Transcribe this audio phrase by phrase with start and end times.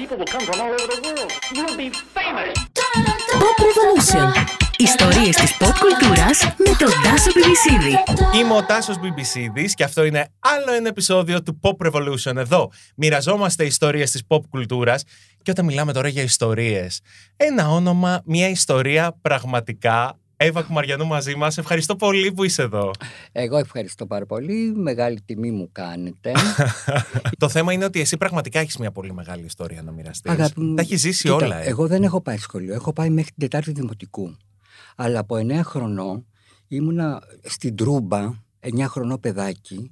[0.00, 1.30] people will come from all over the world.
[1.56, 2.52] You'll be famous.
[3.42, 4.26] Pop Revolution.
[4.76, 7.98] Ιστορίες της pop κουλτούρας με τον Τάσο Πιπισίδη.
[8.34, 12.70] Είμαι ο Τάσος Μπιμπισίδης και αυτό είναι άλλο ένα επεισόδιο του Pop Revolution εδώ.
[12.96, 15.04] Μοιραζόμαστε ιστορίες της pop κουλτούρας
[15.42, 17.00] και όταν μιλάμε τώρα για ιστορίες,
[17.36, 21.58] ένα όνομα, μια ιστορία πραγματικά Εύα Κουμαριανού μαζί μας.
[21.58, 22.90] Ευχαριστώ πολύ που είσαι εδώ.
[23.32, 24.72] Εγώ ευχαριστώ πάρα πολύ.
[24.76, 26.32] Μεγάλη τιμή μου κάνετε.
[27.38, 30.32] το θέμα είναι ότι εσύ πραγματικά έχεις μια πολύ μεγάλη ιστορία να μοιραστείς.
[30.32, 31.62] Αγάπη μου, Τα έχει ζήσει κοίτα, όλα.
[31.62, 31.68] ε.
[31.68, 32.74] Εγώ δεν έχω πάει σχολείο.
[32.74, 34.36] Έχω πάει μέχρι την Τετάρτη Δημοτικού.
[34.96, 36.26] Αλλά από 9 χρονών
[36.68, 38.30] ήμουνα στην Τρούμπα,
[38.60, 39.90] 9 χρονό παιδάκι,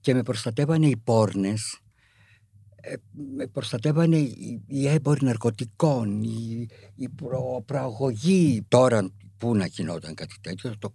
[0.00, 1.78] και με προστατεύανε οι πόρνες,
[2.80, 2.94] ε,
[3.36, 8.64] με προστατεύανε οι, οι έμποροι ναρκωτικών, η, η προ, προαγωγή.
[8.68, 10.94] Τώρα που να γινόταν κάτι τέτοιο, το,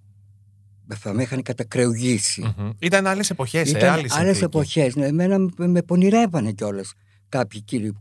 [0.96, 2.54] θα με είχαν κατακρεουργήσει.
[2.58, 2.70] Μμμ.
[2.80, 4.44] Ήταν άλλες εποχές, ε, Ήταν άλλη άλλες συνθήκη.
[4.44, 4.96] εποχές.
[4.96, 6.94] Ναι, εμένα με, με πονηρεύανε κιόλας
[7.30, 7.94] κάποιοι κύριοι.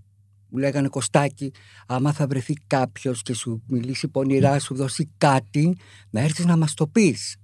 [0.50, 1.52] Μου λέγανε Κωστάκι,
[1.86, 5.76] άμα θα βρεθεί κάποιος και σου μιλήσει πονηρά, σου δώσει κάτι,
[6.10, 7.36] να έρθεις να μας το πεις.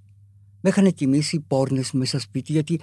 [0.61, 2.79] Με είχαν κοιμήσει οι πόρνες μέσα σπίτι, γιατί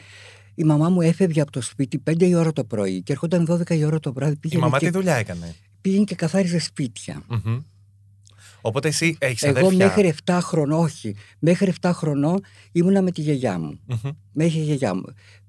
[0.54, 3.70] η μαμά μου έφευγε από το σπίτι 5 η ώρα το πρωί και έρχονταν 12
[3.70, 4.32] η ώρα το βράδυ.
[4.32, 7.22] Η Πήγαινε, μαμά και, τι δουλειά έκανε; πήγαινε και καθάριζε σπίτια.
[7.28, 7.58] Μμμ.
[8.62, 9.86] Οπότε εσύ έχεις Εγώ αδέρφια.
[9.86, 12.40] μέχρι 7 χρονών, όχι, μέχρι 7 χρονών
[12.72, 13.78] ήμουνα με τη γιαγιά μου.
[13.86, 14.10] Μμμ.
[14.32, 15.02] Με είχε η γιαγιά μου.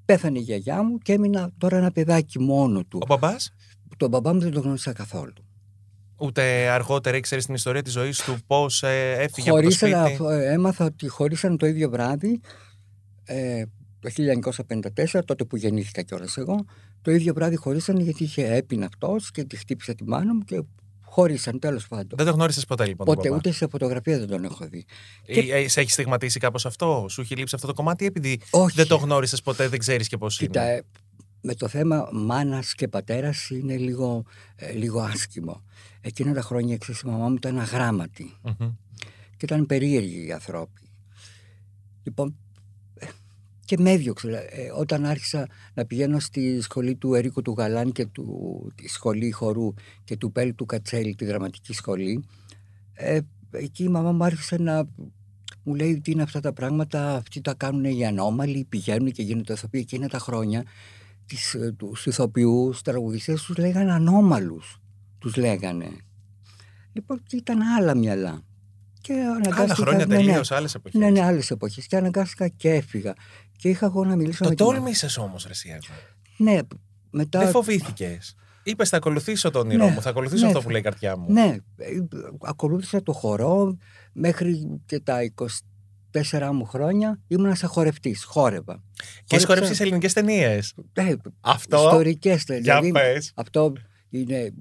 [0.05, 2.99] Πέθανε η γιαγιά μου και έμεινα τώρα ένα παιδάκι μόνο του.
[3.01, 3.53] Ο μπαμπάς;
[3.97, 5.33] Τον μπαμπά μου δεν τον γνώρισα καθόλου.
[6.17, 10.23] ούτε αργότερα ήξερες την ιστορία της ζωής του πώς ε, έφυγε από το Χωρίσανε, σπίτι;
[10.23, 12.39] αφ- έμαθα ότι χωρίσαν το ίδιο βράδυ
[13.23, 13.63] ε,
[13.99, 14.09] το
[15.15, 16.65] 1954, τότε που γεννήθηκα κιόλας εγώ.
[17.01, 20.61] Το ίδιο βράδυ χωρίσανε γιατί είχε έπεινα αυτός και τη χτύπησε τη μάνα μου και
[21.13, 22.17] χωρίσαν τέλος πάντων.
[22.17, 23.39] Δεν το γνώρισες ποτέ λοιπόν τον Ποτέ, μπαμπά.
[23.39, 24.85] ούτε σε φωτογραφία δεν τον έχω δει.
[25.25, 28.39] Ε, ε, σε έχεις στιγματίσει κάπως αυτό, σου έχει λείψει αυτό το κομμάτι, ή επειδή
[28.49, 28.75] Όχι.
[28.75, 30.81] δεν το γνώρισες ποτέ, δεν ξέρεις και πώς Κοίτα, είναι; ε,
[31.41, 34.23] με το θέμα μάνας και πατέρας είναι λίγο,
[34.55, 35.63] ε, λίγο άσχημο.
[36.01, 38.33] Εκείνα τα χρόνια, ξέρεις, η μαμά μου ήταν αγράμματη.
[38.41, 38.71] Μμμ.
[39.37, 40.81] και ήταν περίεργοι οι ανθρώποι.
[42.03, 42.42] Λοιπόν, ε,
[43.75, 44.47] και με έδιωξε.
[44.49, 49.31] Ε, όταν άρχισα να πηγαίνω στη σχολή του Ερίκου του Γαλάν και του, τη σχολή
[49.31, 49.73] χορού
[50.03, 52.23] και του Πέλου του Κατσέλη, τη δραματική σχολή,
[52.93, 53.19] ε,
[53.51, 54.89] εκεί η μαμά μου άρχισε να
[55.63, 59.53] μου λέει τι είναι αυτά τα πράγματα, αυτοί τα κάνουν οι ανώμαλοι, πηγαίνουν και γίνονται
[59.53, 59.81] ηθοποιοί.
[59.83, 60.63] Εκείνα τα χρόνια
[61.25, 64.81] τις, ε, τους ηθοποιούς, τραγουδιστές τους λέγανε ανώμαλους,
[65.19, 65.89] τους λέγανε.
[66.93, 68.43] Λοιπόν, και ήταν άλλα μυαλά.
[69.03, 70.23] Και Άλλα αναγκάστηκα- χρόνια ναι, ναι.
[70.23, 70.99] τελείως, άλλες εποχές.
[71.01, 71.85] Ναι, ναι, άλλες εποχές.
[71.87, 73.13] Και αναγκάστηκα και έφυγα.
[73.55, 74.75] Και είχα εγώ να μιλήσω Το με τη μαμά.
[74.75, 75.93] τόλμησες όμως, ρε εσύ, Εύα.
[76.37, 76.59] Ναι,
[77.09, 77.39] μετά.
[77.39, 78.35] Δεν φοβήθηκες.
[78.63, 80.47] Είπες θα ακολουθήσω το όνειρό Ναι, μου, θα ακολουθήσω ναι.
[80.47, 81.31] αυτό που λέει η καρδιά μου.
[81.31, 81.85] Ναι, ε,
[82.41, 83.77] ακολούθησα το χορό
[84.13, 88.83] μέχρι και τα 24 μου χρόνια ήμουνα σαν χορευτής, χόρευα.
[88.93, 90.73] Και έχει Χόρεψα- χορέψει σε ελληνικές ταινίες.
[90.93, 91.77] Ε, Αυτό.
[91.77, 93.31] Ιστορικές, Για δηλαδή, πες.
[93.35, 93.73] Αυτό
[94.09, 94.53] είναι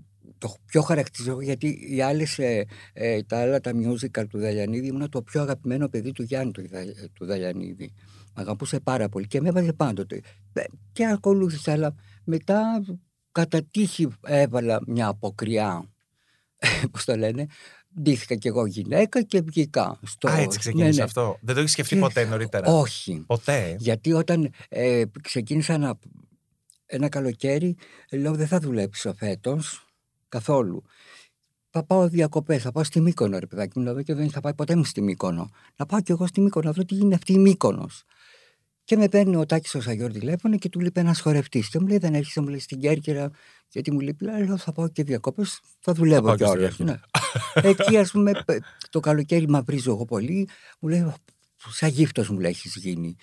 [0.42, 5.08] το πιο χαρακτηριστικό γιατί οι άλλες, ε, ε, τα άλλα τα musical του Δαλιανίδη ήμουν
[5.08, 7.92] το πιο αγαπημένο παιδί του Γιάννη του, Δα- του Δαλιανίδη.
[8.34, 10.20] Μ' αγαπούσε πάρα πολύ και με έβαζε πάντοτε.
[10.52, 11.94] Ε, Και ακολούθησα, αλλά
[12.24, 12.82] μετά
[13.32, 15.90] κατά τύχη έβαλα μια αποκριά,
[16.90, 17.46] πώς το λένε,
[18.00, 20.00] ντύθηκα κι εγώ γυναίκα και βγήκα.
[20.02, 20.28] Στο...
[20.28, 21.02] Α, έτσι ξεκίνησε Ναι, ναι.
[21.02, 21.38] αυτό.
[21.42, 23.24] Δεν το έχεις σκεφτεί Και- ποτέ νωρίτερα; Όχι.
[23.26, 25.98] Ποτέ; Γιατί όταν ε, ξεκίνησα να,
[26.86, 27.76] ένα καλοκαίρι,
[28.10, 29.86] λέω δεν θα δουλέψω φέτος
[30.32, 30.82] καθόλου.
[31.70, 33.84] Θα πάω διακοπές, θα πάω στη Μύκονο, ρε παιδάκι μου.
[33.84, 35.50] λέω, και δεν είχα πάει ποτέ μου στη Μύκονο.
[35.76, 38.04] Να πάω κι εγώ στη Μύκονο, να δω τι είναι αυτή η Μύκονος.
[38.84, 41.68] Και με παίρνει ο Τάκης ο Σαγιόρ τηλέφωνο και του λείπει ένας χορευτής.
[41.68, 43.30] Και μου λέει: Δεν έρχεσαι, μου λέει στην Κέρκυρα,
[43.68, 44.24] γιατί μου λείπει.
[44.24, 46.68] Λέω: Θα πάω και διακοπές, θα δουλεύω πάω και στη κιόλα.
[46.68, 47.00] Κέρκυρα.
[47.62, 47.68] Ναι.
[47.68, 50.48] Εκεί, ας πούμε, π- το καλοκαίρι μαυρίζω εγώ πολύ.
[50.80, 51.12] Μου λέει:
[51.56, 53.16] Σαν γύφτος μου λέει: Έχεις γίνει.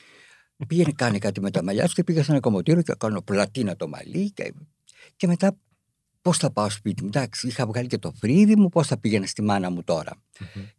[0.68, 3.76] Πήγαινε, κάνε κάτι με τα μαλλιά σου και πήγα σε ένα κομμωτήριο και κάνω πλατίνα
[3.76, 4.32] το μαλλί.
[4.32, 4.54] Και,
[5.16, 5.58] και μετά,
[6.30, 9.26] πώς θα πάω σπίτι μου; Εντάξει, είχα βγάλει και το φρύδι μου, πώς θα πήγαινα
[9.26, 10.12] στη μάνα μου τώρα.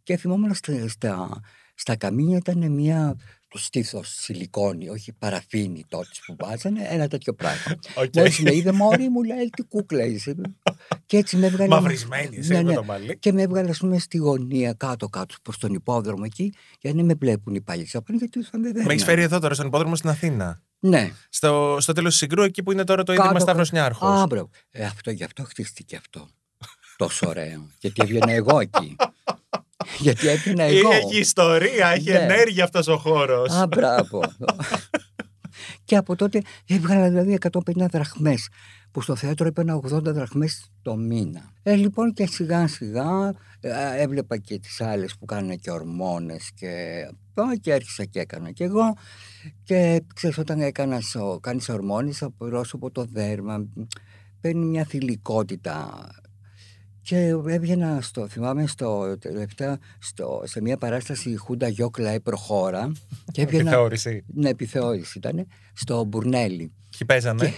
[0.03, 1.41] Και θυμόμουν στα, στα,
[1.73, 3.15] στα καμίνια ήταν μια
[3.47, 7.79] το στήθος σιλικόνη, όχι παραφίνη τότε που βάζανε, ένα τέτοιο πράγμα.
[7.95, 8.15] Οκ.
[8.15, 10.35] Μόλις με είδε μωρή μου λέει τι κούκλα είσαι.
[11.05, 11.75] και έτσι με έβγαλε.
[11.75, 12.73] Μαυρισμένη, εσύ Ναι, με ναι.
[12.73, 13.17] το μαλλί.
[13.17, 17.05] Και με έβγαλε, ας πούμε, στη γωνία κάτω-κάτω προς τον υπόδρομο εκεί, για να μην
[17.05, 19.95] με βλέπουν οι παλιές απάνω, γιατί θα με Με έχει φέρει εδώ τώρα στον υπόδρομο
[19.95, 20.61] στην Αθήνα.
[20.83, 21.11] Ναι.
[21.29, 23.63] Στο, στο τέλος του Συγκρού, εκεί που είναι τώρα το Κάτω, Ίδρυμα κάτω.
[23.63, 24.21] Σταύρος Νιάρχος.
[24.21, 24.49] Α, μπράβο.
[24.71, 26.27] Ε, αυτό, γι' αυτό χτίστηκε αυτό.
[26.97, 27.69] Τόσο ωραίο.
[27.79, 28.95] γιατί έβγαινα εγώ εκεί.
[29.99, 30.91] γιατί έβγαινα εγώ.
[30.91, 32.17] Έχει ιστορία, έχει Ναι.
[32.17, 33.53] ενέργεια αυτός ο χώρος.
[33.53, 34.21] Α, μπράβο.
[35.91, 37.59] Και από τότε έβγαλα δηλαδή 150
[37.91, 38.47] δραχμές
[38.91, 41.51] που στο θέατρο έπαιρνα 80 δραχμές το μήνα.
[41.63, 46.67] Ε, λοιπόν και σιγά σιγά ε, έβλεπα και τις άλλες που κάνουν και ορμόνες και,
[47.33, 48.93] α, και άρχισα και έκανα και εγώ
[49.63, 53.65] και ξέρεις όταν έκανας, ο- κάνεις ορμόνες από πρόσωπο το δέρμα
[54.41, 56.07] παίρνει μια θηλυκότητα.
[57.01, 57.17] Και
[57.47, 62.91] έβγαινα στο, θυμάμαι στο τελευταία, στο, σε μια παράσταση η Χούντα Γιόκλα προχώρα.
[63.31, 64.23] Και έβγαινα, Επιθεώρηση.
[64.33, 66.71] ναι, επιθεώρηση ήταν, στο Μπουρνέλι.
[66.97, 67.45] Ποιοι παίζανε.
[67.45, 67.53] Και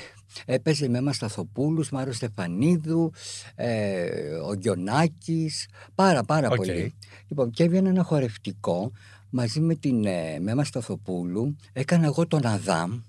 [0.46, 3.12] έπαιζε με εμάς Σταθοπούλους, Μάρος Στεφανίδου,
[3.56, 4.06] ε,
[4.48, 6.56] ο Γιονάκης, πάρα πάρα Οκ.
[6.56, 6.94] πολύ.
[7.28, 8.92] Λοιπόν, και έβγαινε ένα χορευτικό
[9.30, 11.56] μαζί με την ε, Μέμα Σταθοπούλου.
[11.74, 13.00] Έκανα εγώ τον Αδάμ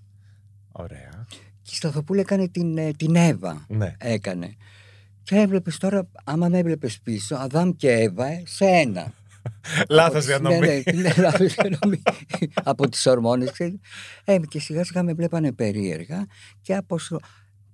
[0.73, 1.27] Ωραία.
[1.63, 3.65] και η Σταθοπούλου έκανε την, ε, την Εύα.
[3.69, 3.95] Ναι.
[3.99, 4.55] Έκανε.
[5.25, 9.13] Και έβλεπες τώρα, άμα με έβλεπες πίσω, Αδάμ και Εύα ε, σε ένα.
[9.89, 10.59] Λάθος Από τις- διανομή.
[10.67, 12.03] Ναι, ναι, ναι, λάθος διανομή.
[12.73, 13.51] από τις ορμόνες.
[13.51, 13.79] ξέρεις.
[14.25, 16.27] Ε, και σιγά σιγά με βλέπανε περίεργα
[16.61, 17.21] και, αποσο...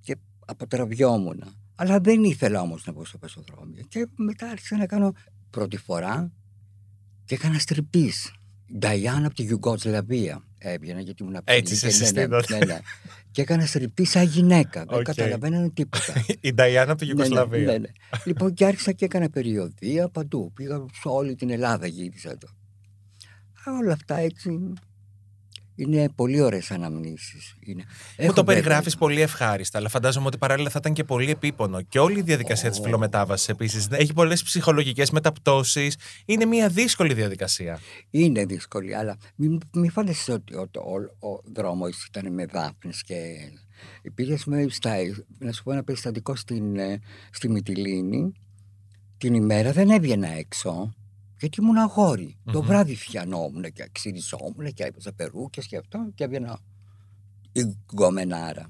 [0.01, 0.17] και
[0.47, 1.43] αποτραβιόμουν.
[1.75, 3.85] Αλλά δεν ήθελα όμως να πω στο πεζοδρόμιο.
[3.89, 5.13] Και μετά άρχισα να κάνω
[5.51, 6.33] πρώτη φορά
[7.25, 8.33] και έκανα στριπτής.
[8.79, 12.59] Νταϊάννα από τη Ιουγκοσλαβία έβγαινα γιατί ήμουν Έτσι ψηλή σε και- ναι, ναι, συστήνω.
[12.59, 12.79] ναι, ναι.
[13.31, 14.85] Και έκανα στριπτίζ σαν γυναίκα.
[14.89, 15.03] Δεν Οκ.
[15.05, 16.13] καταλαβαίνανε τίποτα.
[16.41, 17.65] Η Νταϊάννα από τη Ναι, ναι, Γιουγκοσλαβία.
[17.73, 17.89] ναι, ναι.
[18.25, 20.53] Λοιπόν, και άρχισα και έκανα περιοδία παντού.
[20.55, 22.49] Πήγα σε όλη την Ελλάδα, γύρισα εδώ.
[23.65, 24.73] Α, Όλα αυτά έτσι
[25.83, 27.55] είναι πολύ ωραίες αναμνήσεις.
[27.61, 27.83] Είναι.
[27.87, 31.31] Μου Έχω το βέβαια- περιγράφεις πολύ ευχάριστα, αλλά φαντάζομαι ότι παράλληλα θα ήταν και πολύ
[31.31, 31.83] επίπονο.
[31.83, 32.83] Και όλη η διαδικασία της Ω.
[32.83, 35.97] φυλομετάβασης επίσης έχει πολλές ψυχολογικές μεταπτώσεις.
[36.25, 37.79] Είναι μια δύσκολη διαδικασία.
[38.11, 40.69] Είναι δύσκολη, αλλά μην μη φανταστείς ότι ο,
[41.19, 43.17] ο, ο δρόμος ήταν με δάφνες και
[44.15, 44.95] πήγες με στα,
[45.39, 47.01] να σου πω ένα περιστατικό στην, ε,
[47.31, 48.33] στη Μυτιλίνη
[49.19, 50.95] την ημέρα δεν έβγαινα έξω
[51.41, 52.37] γιατί ήμουν αγόρι.
[52.53, 52.67] Το Μμμ.
[52.67, 56.59] βράδυ φιανόμουν και ξυριζόμουν και έπαιζα περούκες και αυτό και έβγαινα
[57.53, 58.69] η γκομενάρα.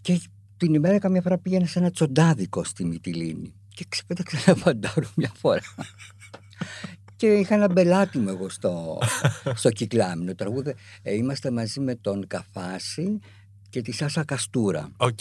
[0.00, 0.20] Και
[0.56, 5.32] την ημέρα καμιά φορά πήγαινα σε ένα τσοντάδικο στη Μυτιλήνη και ξεπέταξα ένα φαντάρο μια
[5.36, 5.62] φορά.
[7.16, 8.98] και είχα ένα μπελάτι μου εγώ στο,
[9.54, 10.74] στο κυκλάμινο τραγούδι.
[11.02, 13.18] Ε, είμαστε μαζί με τον Καφάση
[13.70, 14.90] και τη Σάσα Καστούρα.
[14.96, 15.18] Οκ.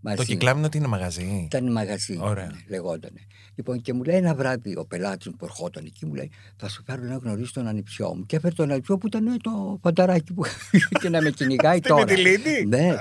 [0.00, 0.16] Μαζί.
[0.16, 1.42] Το κυκλάμινο τι είναι μαγαζί.
[1.44, 2.46] Ήταν μαγαζί, Ωραία.
[2.46, 3.20] ναι, λεγότανε.
[3.54, 6.68] Λοιπόν, και μου λέει ένα βράδυ ο πελάτης μου που ερχόταν εκεί, μου λέει: Θα
[6.68, 8.26] σου φέρω να γνωρίσεις τον ανιψιό μου.
[8.26, 10.44] Και έφερε τον ανιψιό που ήταν ε, το φανταράκι που
[11.00, 12.04] και να με κυνηγάει Στη τώρα.
[12.04, 12.94] Μυτιλίνη; Ναι.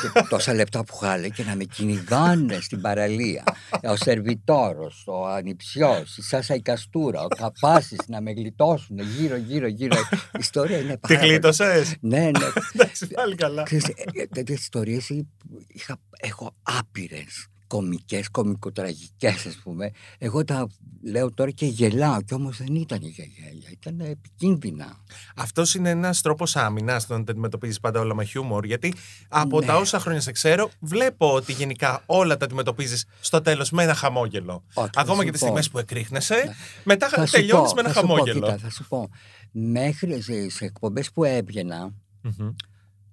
[0.00, 3.44] Και τόσα λεπτά που είχα λέει, και να με κυνηγάνε στην παραλία.
[3.82, 9.66] Ο σερβιτόρος, ο ανιψιός, η Σάσα η Καστούρα, ο Καπάσης να με γλιτώσουν γύρω, γύρω,
[9.66, 9.96] γύρω.
[10.12, 12.30] Η ιστορία είναι Τι πάρα πολύ- γλίτωσες; Ναι, ναι.
[12.74, 13.62] Εντάξει, πάλι καλά.
[13.62, 15.26] Ξέρεις, ε, ε, τέτοιες ιστορίες ε,
[15.66, 19.90] είχα, έχω άπειρες κομικές, κομικοτραγικές ας πούμε.
[20.18, 20.66] Εγώ τα
[21.04, 24.96] λέω τώρα και γελάω και όμως δεν ήταν για γέλια, ήταν επικίνδυνα.
[25.36, 28.64] Αυτός είναι ένας τρόπος άμυνας το να τα αντιμετωπίζεις πάντα όλα με χιούμορ.
[28.64, 28.94] Γιατί
[29.28, 29.66] από Ναι.
[29.66, 33.94] τα όσα χρόνια σε ξέρω, βλέπω ότι γενικά όλα τα αντιμετωπίζεις στο τέλος με ένα
[33.94, 34.64] χαμόγελο.
[34.74, 35.46] Όχι, θα Ακόμα σου και τις πω.
[35.46, 36.54] στιγμές που εκρήχνεσαι,
[36.84, 38.40] μετά Θα σου τελειώνεις πω, με ένα θα σου πω, χαμόγελο.
[38.46, 39.08] κοίτα, θα σου πω.
[39.52, 42.48] Μέχρι σε, σε εκπομπές που έβγαινα, Μμμ.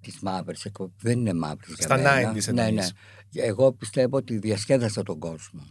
[0.00, 2.32] Τις μαύρες εκπομπές, δεν είναι μαύρες για Στα μένα.
[2.32, 2.68] 90s ναι, ναι.
[2.68, 2.92] εννοείς.
[3.34, 5.66] Εγώ πιστεύω ότι διασκέδασα τον κόσμο.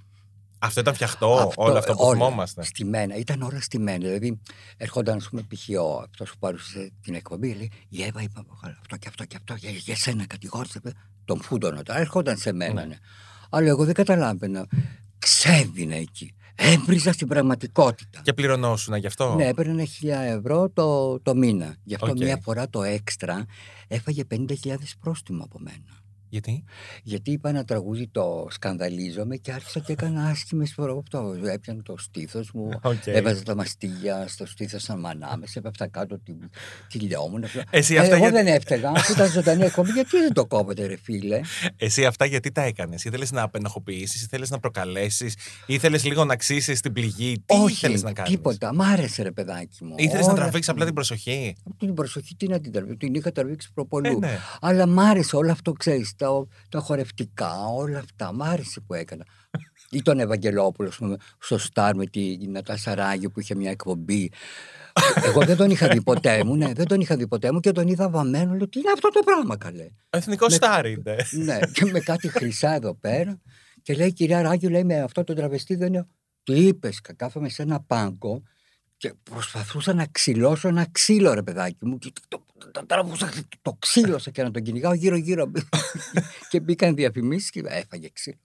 [0.61, 2.63] Αυτό ήταν φτιαχτό, όλο αυτό που όλα, θυμόμαστε.
[2.63, 3.97] Στημένα, ήταν όλα στημένα.
[3.97, 4.39] Δηλαδή,
[4.77, 5.69] ερχόταν, ας πούμε, π.χ.
[5.79, 8.39] ο- αυτός που παρουσίασε την εκπομπή, λέει Η Εύα είπε
[8.81, 10.79] αυτό και αυτό και αυτό, για, για σένα κατηγόρησε.
[11.25, 12.85] Τον φούντωνα τώρα, ερχόταν σε μένα.
[12.85, 12.97] Ναι.
[13.49, 14.67] Αλλά εγώ δεν καταλάβαινα.
[15.19, 16.33] Ξέβηνε εκεί.
[16.59, 18.21] Έβριζα στην πραγματικότητα.
[18.23, 21.75] Και πληρωνόσουνα γι' αυτό; Ναι, έπαιρνα χίλια ευρώ το, το μήνα.
[21.83, 22.17] Γι' αυτό Οκ.
[22.17, 23.45] μία φορά το έξτρα
[23.87, 24.47] έφαγε 50.000
[24.99, 25.99] πρόστιμο από μένα.
[26.29, 26.63] Γιατί;
[27.03, 31.35] Γιατί είπα ένα τραγούδι το σκανδαλίζομαι και άρχισα και έκανα άσχημες αυτό.
[31.53, 33.05] Έπιανε το στήθος μου, Οκ.
[33.07, 36.33] έβαζα τα μαστίγια στο στήθος μου ανάμεσα, έπεφτα κάτω, τη,
[36.87, 37.43] κυλιόμουν.
[37.69, 40.85] Εσύ Ε, αυτά εγώ γιατί- δεν έφταιγα, αφού ήταν ζωντανή εκπομπή, γιατί δεν το κόβετε,
[40.85, 41.41] ρε φίλε;
[41.77, 43.03] Εσύ αυτά γιατί τα έκανες.
[43.03, 47.43] Ήθελες να απενοχοποιήσεις, ήθελες να προκαλέσεις, ήθελες λίγο να ξύσεις την πληγή.
[47.45, 48.73] Τι ήθελες να κάνεις; τίποτα.
[48.75, 49.93] Μ' άρεσε, ρε παιδάκι μου.
[49.97, 50.71] Ήθελες να Όλα τραβήξεις αυτά.
[50.71, 54.07] απλά την προσοχή; Την προσοχή τι να την τραβήξει, την είχα τραβήξει προπολού.
[54.11, 54.37] Ε, ναι.
[54.61, 58.33] Αλλά μ' άρεσε όλο αυτό, ξέρεις, τα, τα χορευτικά, όλα αυτά.
[58.33, 59.25] Μ' άρεσε που έκανα.
[59.89, 64.31] Ή τον Ευαγγελόπουλο, ας πούμε, στο Σταρ με τη Νατάσα Ράγιο που είχε μια εκπομπή.
[65.25, 67.71] Εγώ δεν τον είχα δει ποτέ μου, ναι, δεν τον είχα δει ποτέ μου και
[67.71, 68.53] τον είδα βαμμένο.
[68.53, 69.83] Λέω, τι είναι αυτό το πράγμα, καλέ.
[69.83, 71.15] Ο εθνικό Με- στάρ είναι.
[71.31, 73.41] ναι, και με κάτι χρυσά εδώ πέρα.
[73.81, 76.07] Και λέει, κυρία Ράγιο, λέει, με αυτό το τραβεστή δεν είναι.
[76.43, 78.43] Του είπες, κάθομαι σε ένα πάγκο
[78.99, 81.97] και προσπαθούσα να ξυλώσω ένα ξύλο, ρε παιδάκι μου.
[81.97, 85.51] Και το, το, το, τραβούσα, το, το ξύλωσα και να τον κυνηγάω γύρω-γύρω.
[86.49, 88.37] και μπήκαν διαφημίσεις και έφαγε ξύλο.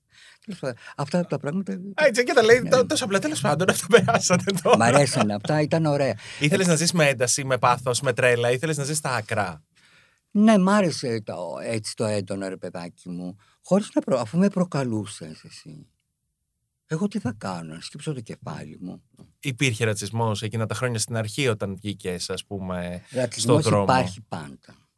[0.44, 1.78] Τέλος πάντων, Αυτά τα πράγματα.
[1.94, 2.68] Έτσι και τα λέει Ναι.
[2.68, 3.18] τό- τόσο απλά.
[3.18, 4.76] Τέλος πάντων, αυτό περάσανε τώρα.
[4.76, 6.14] Μ' αρέσανε αυτά, ήταν ωραία.
[6.40, 9.62] Ήθελες να ζεις με ένταση, με πάθος, με τρέλα, ήθελες να ζεις στα άκρα;
[10.30, 11.34] Ναι, μ' άρεσε το,
[11.64, 13.36] έτσι το έντονο, ρε παιδάκι μου.
[13.64, 14.18] Χωρίς να προ...
[14.18, 15.86] αφού με προκαλούσες εσύ.
[16.94, 19.02] Εγώ τι θα κάνω, να σκύψω το κεφάλι μου.
[19.40, 24.20] Υπήρχε ρατσισμός εκείνα τα χρόνια στην αρχή όταν βγήκες, ας πούμε, Ρατσισμός στον δρόμο; υπάρχει
[24.20, 24.88] πάντα.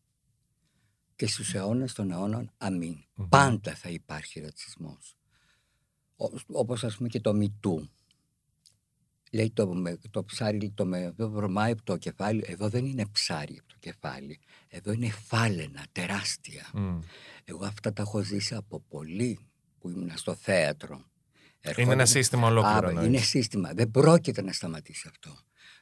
[1.16, 2.96] και στους αιώνες των αιώνων αμήν.
[3.14, 3.28] Μμμ.
[3.28, 5.16] Πάντα θα υπάρχει ρατσισμός.
[6.16, 7.90] Όπως, όπως ας πούμε και το μητού.
[9.32, 12.44] Λέει το, με- το ψάρι, το με, το βρωμάει από το κεφάλι.
[12.46, 14.40] Εδώ δεν είναι ψάρι από το κεφάλι.
[14.68, 16.70] Εδώ είναι φάλαινα, τεράστια.
[16.74, 16.98] Μμ.
[17.44, 19.38] Εγώ αυτά τα έχω ζήσει από πολύ
[19.78, 21.04] που ήμουν στο θέατρο.
[21.70, 22.86] Είναι Ερχόταν- ένα σύστημα ολόκληρο.
[22.86, 23.06] Α, εννοείς.
[23.06, 23.70] είναι σύστημα.
[23.74, 25.36] Δεν πρόκειται να σταματήσει αυτό.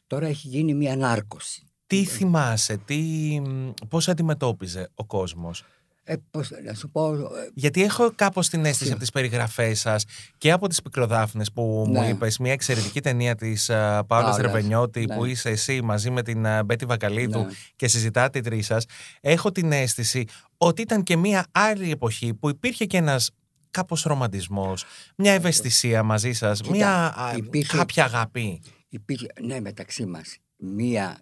[0.07, 1.63] Τώρα έχει γίνει μια ανάρκωση.
[1.87, 2.97] Τι θυμάσαι, τι,
[3.41, 5.65] μ, πώς αντιμετώπιζε ο κόσμος;
[6.07, 7.19] Ε, πώς, να σου πω, ε,
[7.55, 8.93] Γιατί έχω κάπως την αίσθηση Σίγουρα.
[8.95, 10.05] από τις περιγραφές σας
[10.39, 12.09] και από τις πικροδάφνες που μου Ναι.
[12.09, 15.17] είπες, μια εξαιρετική ταινία της uh, Παύλας Παύλας, Ρεβενιώτη ναι.
[15.17, 17.51] που είσαι εσύ μαζί με την uh, Μπέτη Βακαλίδου ναι.
[17.77, 18.85] και συζητάτε οι τρεις σας.
[19.21, 20.25] Έχω την αίσθηση
[20.57, 23.31] ότι ήταν και μια άλλη εποχή που υπήρχε και ένας
[23.75, 24.85] κάπως ρομαντισμός,
[25.17, 28.63] μια ευαισθησία μαζί σας, Κοίτα, μια α, υπήρχε- κάποια αγάπη.
[28.89, 30.39] υπήρχε, ναι, μεταξύ μας.
[30.57, 31.19] Μία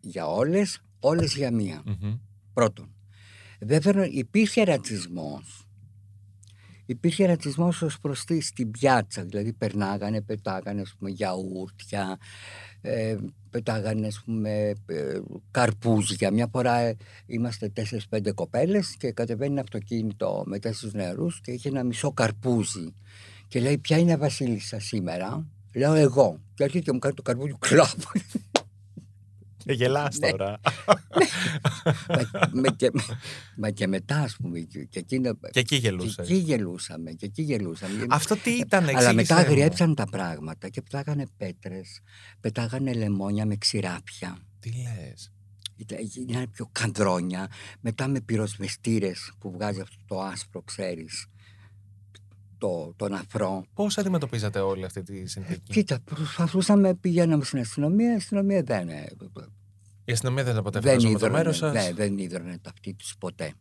[0.00, 1.82] για όλες, όλες για μία.
[1.84, 2.14] Μμμ.
[2.52, 2.90] Πρώτον.
[3.60, 5.65] Δεύτερον, υπήρχε ρατσισμός.
[6.86, 12.18] Υπήρχε ρατσισμός ως προς τι στην πιάτσα, δηλαδή περνάγανε, πετάγανε ας πούμε, γιαούρτια,
[12.80, 13.16] ε,
[13.50, 15.18] πετάγανε ας πούμε, ε,
[15.50, 16.30] καρπούζια.
[16.30, 21.68] Μια φορά ε, είμαστε τέσσερις-πέντε κοπέλες και κατεβαίνει ένα αυτοκίνητο με τέσσερις νεαρούς και είχε
[21.68, 22.94] ένα μισό καρπούζι.
[23.48, 26.40] Και λέει, ποια είναι η βασίλισσα σήμερα; Λέω εγώ.
[26.54, 28.00] Και έρχεται και μου κάνει το καρπούζι κλαπ.
[29.68, 30.30] Ε, γελάς Ναι.
[30.30, 30.60] τώρα.
[32.08, 32.90] μα, με, και,
[33.56, 36.16] μα και μετά, ας πούμε, και, και, εκείνο- και εκεί και γελούσες.
[36.28, 38.06] εκεί γελούσαμε, και εκεί γελούσαμε.
[38.10, 39.40] Αυτό τι ήταν, Αλλά εξήγησέ μετά μου.
[39.40, 42.00] αγριέψαν τα πράγματα και πετάγανε πέτρες,
[42.40, 44.38] πετάγανε λεμόνια με ξηράπια.
[44.60, 45.30] Τι λες.
[45.76, 51.26] Ήταν- Γίνανε πιο κανδρόνια, μετά με πυροσβεστήρες που βγάζει αυτό το άσπρο, ξέρεις,
[52.58, 53.64] το, τον αφρό.
[53.74, 59.06] Πώς αντιμετωπίζατε όλη αυτή τη συνθήκη; Κοίτα, προσπαθούσαμε, πηγαίναμε στην αστυνομία, η αστυνομία δεν, ε,
[60.04, 62.70] Η αστυνομία δεν ήταν ποτέ δεν με το ίδρωνε, μέρος σας; ναι, δεν ίδρωνε τα
[62.70, 63.52] αυτή τους ποτέ.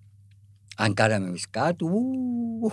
[0.75, 2.72] Αν κάναμε εμείς κάτι, ου,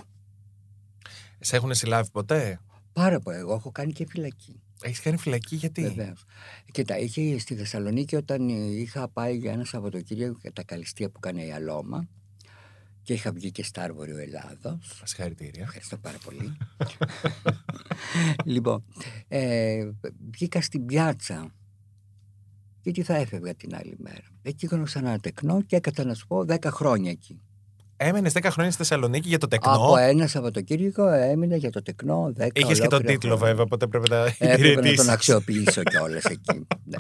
[1.41, 2.61] Σε έχουν συλλάβει ποτέ;
[2.93, 3.37] πάρα πολύ.
[3.37, 4.61] Εγώ έχω κάνει και φυλακή.
[4.83, 6.25] Έχεις κάνει φυλακή; Γιατί; Βεβαίως.
[6.73, 11.45] Κοίτα, είχε στη Θεσσαλονίκη όταν είχα πάει για ένα Σαββατοκύριακο για τα καλυστία που έκανε
[11.45, 12.09] η Αλώμα
[13.03, 14.79] και είχα βγει και στα Άρβοριο Ελλάδο.
[15.05, 15.63] Συγχαρητήρια.
[15.63, 16.57] Ευχαριστώ πάρα πολύ.
[18.55, 18.85] λοιπόν,
[19.29, 19.89] ε,
[20.31, 21.55] βγήκα στην πιάτσα
[22.83, 24.23] γιατί θα έφευγα την άλλη μέρα.
[24.43, 27.41] Εκεί γνώρισα ένα τεκνό και έκανα να σου πω 10 χρόνια εκεί.
[27.97, 32.33] Έμενες 10 χρόνια στη Θεσσαλονίκη για το τεκνό; Από ένα Σαββατοκύριακο έμεινε για το τεκνό
[32.39, 33.47] 10 Είχες και τον ολόκληρα τίτλο χρόνια.
[33.47, 35.09] βέβαια, οπότε πρέπει να Έπρεπε να τον υπηρετήσεις.
[35.09, 36.67] αξιοποιήσω κιόλας εκεί.
[36.85, 36.99] ναι.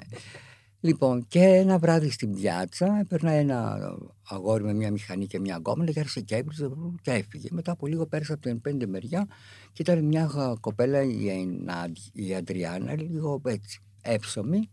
[0.85, 3.79] Λοιπόν, και ένα βράδυ στην πιάτσα έπαιρνα ένα
[4.23, 6.69] αγόρι με μια μηχανή και μια γκόμενα και άρχισε και έπριζε
[7.03, 7.49] και έφυγε.
[7.51, 9.27] Μετά από λίγο πέρασα από την πέντε μεριά
[9.73, 14.71] και ήταν μια γα- κοπέλα, η, Αινά- η Αντριάννα, λίγο έτσι έψωμη.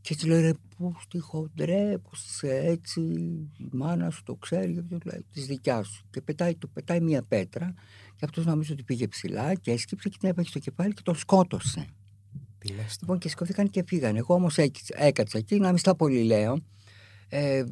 [0.00, 3.00] Και της λέει ρε πού στη χοντρέ, πώς είσαι έτσι,
[3.58, 6.04] η μάνα σου το ξέρει, και του λέει της δικιάς σου.
[6.10, 7.74] Και πετάει, του πετάει μια πέτρα
[8.16, 11.14] και αυτός νομίζω ότι πήγε ψηλά και έσκυψε και την έπαιξε στο κεφάλι και τον
[11.14, 11.86] σκότωσε.
[12.66, 12.96] Τι λες τώρα.
[13.00, 14.18] Λοιπόν και σηκωθήκαν και φύγανε.
[14.18, 16.58] Εγώ όμως έκυ- έκατσα εκεί, να μην στα πολύ λέω.
[17.28, 17.64] Ε, ε,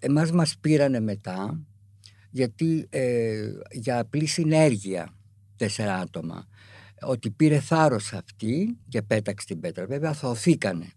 [0.00, 1.60] εμάς μας πήρανε μετά
[2.30, 5.14] γιατί ε, για απλή συνέργεια
[5.56, 6.46] τέσσερα άτομα
[7.02, 9.86] ότι πήρε θάρρος αυτή και πέταξε την πέτρα.
[9.86, 10.90] Βέβαια θωθήκανε.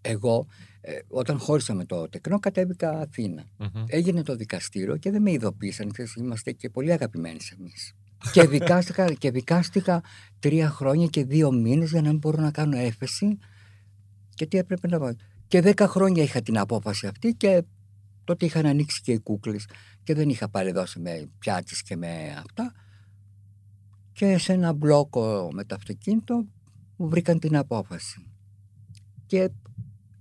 [0.00, 0.46] Εγώ
[0.80, 3.44] ε, όταν χώρισα με το τεκνό κατέβηκα Αθήνα.
[3.58, 3.84] Μμμ.
[3.86, 5.92] Έγινε το δικαστήριο και δεν με ειδοποίησαν.
[5.92, 7.92] Ξέρεις, είμαστε και πολύ αγαπημένοι εμείς.
[8.32, 10.02] Και, δικάστηκα, και δικάστηκα
[10.38, 13.38] τρία χρόνια και δύο μήνες για να μην μπορώ να κάνω έφεση.
[14.34, 15.10] Και τι έπρεπε να πάω.
[15.48, 17.62] Και δέκα χρόνια είχα την απόφαση αυτή και
[18.24, 19.68] τότε είχαν ανοίξει και οι κούκλες
[20.02, 22.72] και δεν είχα πάλι δώσει με πιάτες και με αυτά.
[24.12, 26.46] Και σε ένα μπλόκο με το αυτοκίνητο
[26.96, 28.26] μου βρήκαν την απόφαση.
[29.26, 29.50] Και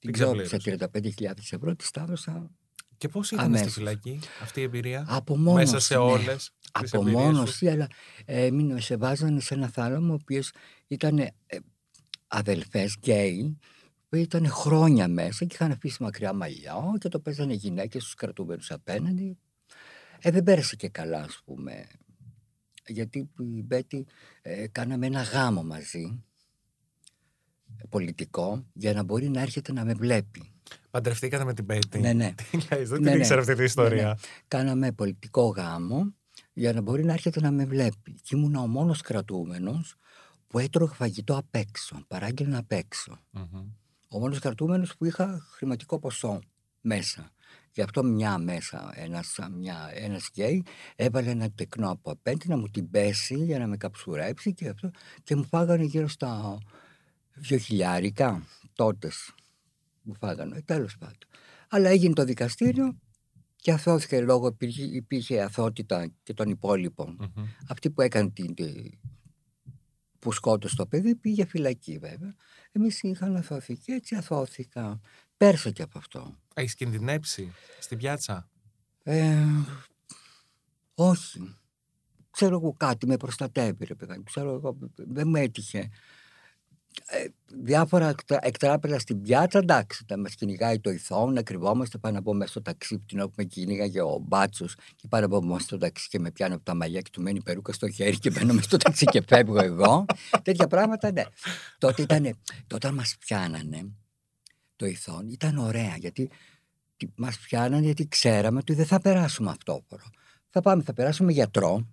[0.00, 0.56] την ξεπλήρωσε.
[0.56, 2.50] ξόπλησα 35.000 ευρώ, της τα έδωσα
[2.96, 3.72] Και πώς ήταν στη Αμέσως.
[3.72, 5.54] φυλακή αυτή η εμπειρία; από μόνος.
[5.60, 6.50] Μέσα σε όλες.
[6.72, 7.86] Από μόνος αλλά
[8.24, 10.52] ε, έμεινε, σε βάζανε σε ένα θάλαμο ο οποίος
[10.86, 11.32] ήταν ε,
[12.26, 13.58] αδελφές γκέι
[14.14, 18.70] οποίο ήταν χρόνια μέσα και είχαν αφήσει μακριά μαλλιά και το παίζανε γυναίκες στους κρατούμενους
[18.70, 19.38] απέναντι.
[20.20, 21.86] Ε, δεν πέρασε και καλά, ας πούμε.
[22.86, 24.06] Γιατί η Μπέτη
[24.42, 26.22] ε, κάναμε ένα γάμο μαζί,
[27.76, 30.52] ε, πολιτικό, για να μπορεί να έρχεται να με βλέπει.
[30.90, 31.98] Παντρευτήκατε με την Πέτη.
[31.98, 32.34] Ναι, ναι.
[32.50, 33.16] Τι λες, δεν Ναι, την ναι.
[33.16, 34.02] ήξερα αυτή τη ιστορία.
[34.02, 34.14] Ναι, ναι.
[34.48, 36.14] Κάναμε πολιτικό γάμο
[36.52, 38.14] για να μπορεί να έρχεται να με βλέπει.
[38.22, 39.96] Και ήμουν ο μόνος κρατούμενος
[40.46, 43.18] που έτρωγε φαγητό απ' έξω, παράγγελνα απ' έξω.
[43.30, 43.66] Μμμ.
[44.14, 46.40] Ο μόνος κρατούμενος που είχα χρηματικό ποσό
[46.80, 47.30] μέσα.
[47.72, 50.64] Γι' αυτό μια μέσα, ένας, μια, ένας γκέι
[50.96, 54.90] έβαλε ένα τεκνό από απέναντι να μου την πέσει για να με καψουρέψει και, αυτό,
[55.22, 56.58] και μου φάγανε γύρω στα
[57.34, 58.42] δύο χιλιάρικα
[58.74, 59.34] τότες.
[60.02, 61.18] Μου φάγανε, τέλος πάντων.
[61.68, 62.98] Αλλά έγινε το δικαστήριο
[63.56, 67.16] και αθώθηκε λόγω υπήρχε, υπήρχε αθότητα και των υπόλοιπων.
[67.36, 67.44] Μμμ.
[67.68, 68.98] Αυτή που έκανε την, τη-
[70.18, 72.34] που σκότωσε το παιδί πήγε φυλακή βέβαια.
[72.76, 75.00] Εμείς είχαμε αθώθει και έτσι αθώθηκα.
[75.36, 76.34] Πέρσα και από αυτό.
[76.54, 78.48] Έχεις κινδυνέψει στην πιάτσα;
[79.02, 79.46] Ε,
[80.94, 81.56] όχι.
[82.30, 84.22] Ξέρω εγώ κάτι, με προστατεύει ρε παιδάκι.
[84.22, 85.90] Ξέρω εγώ, δεν μου έτυχε.
[87.06, 92.18] Ε, διάφορα εκτρα- εκτράπελα στην πιάτσα, εντάξει, τα μας κυνηγάει το ηθό, να κρυβόμαστε πάνω
[92.18, 95.60] από μέσα στο ταξί την ώρα που με κυνήγαγε ο μπάτσος και πάνω από μέσα
[95.64, 98.18] στο ταξί και με πιάνω από τα μαλλιά και του μένει η περούκα στο χέρι
[98.18, 100.04] και μπαίνω μέσα στο ταξί και φεύγω εγώ.
[100.42, 101.22] Τέτοια πράγματα, ναι.
[101.78, 102.36] τότε ήταν, τότε
[102.74, 103.86] όταν μας πιάνανε
[104.76, 106.30] το ηθόν ήταν ωραία γιατί
[106.96, 110.02] τι- μας πιάνανε γιατί ξέραμε ότι δεν θα περάσουμε αυτόφορο.
[110.50, 111.86] Θα πάμε, θα περάσουμε γιατρό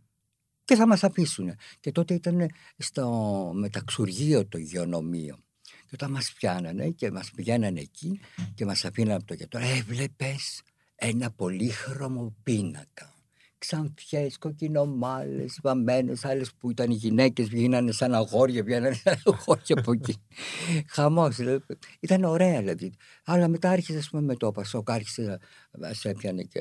[0.71, 1.55] και θα μας αφήσουν.
[1.79, 3.07] Και τότε ήταν στο
[3.53, 5.37] μεταξουργείο το υγειονομείο.
[5.61, 8.19] Και όταν μας πιάνανε και μας πηγαίνανε εκεί
[8.53, 10.61] και μας αφήνανε από το γιατρό, έβλεπες
[10.95, 13.13] ένα πολύχρωμο πίνακα.
[13.57, 19.91] Ξανθιές, κοκκινομάλες, βαμμένες, άλλες που ήταν οι γυναίκες βγαίνανε σαν αγόρια, βγαίνανε σαν αγόρια από
[19.91, 20.15] εκεί.
[20.93, 21.63] Χαμός, δηλαδή.
[21.99, 22.93] ήταν ωραία δηλαδή.
[23.25, 25.39] Αλλά μετά άρχισε ας πούμε, με το Πασόκ, άρχισε
[25.71, 26.59] να σε, έπιανε και,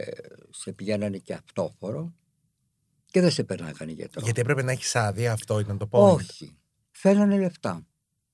[0.50, 2.14] σε πηγαίνανε και αυτόφορο
[3.10, 4.20] και δεν σε περνάγανε γιατρό.
[4.24, 6.14] Γιατί έπρεπε να έχεις άδεια, αυτό ήταν το point.
[6.14, 6.56] Όχι.
[6.90, 7.86] Θέλανε λεφτά.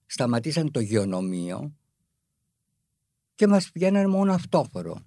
[0.07, 1.75] Σταματήσαν το γεωνομείο
[3.35, 5.05] και μας πηγαίνανε μόνο αυτόφορο.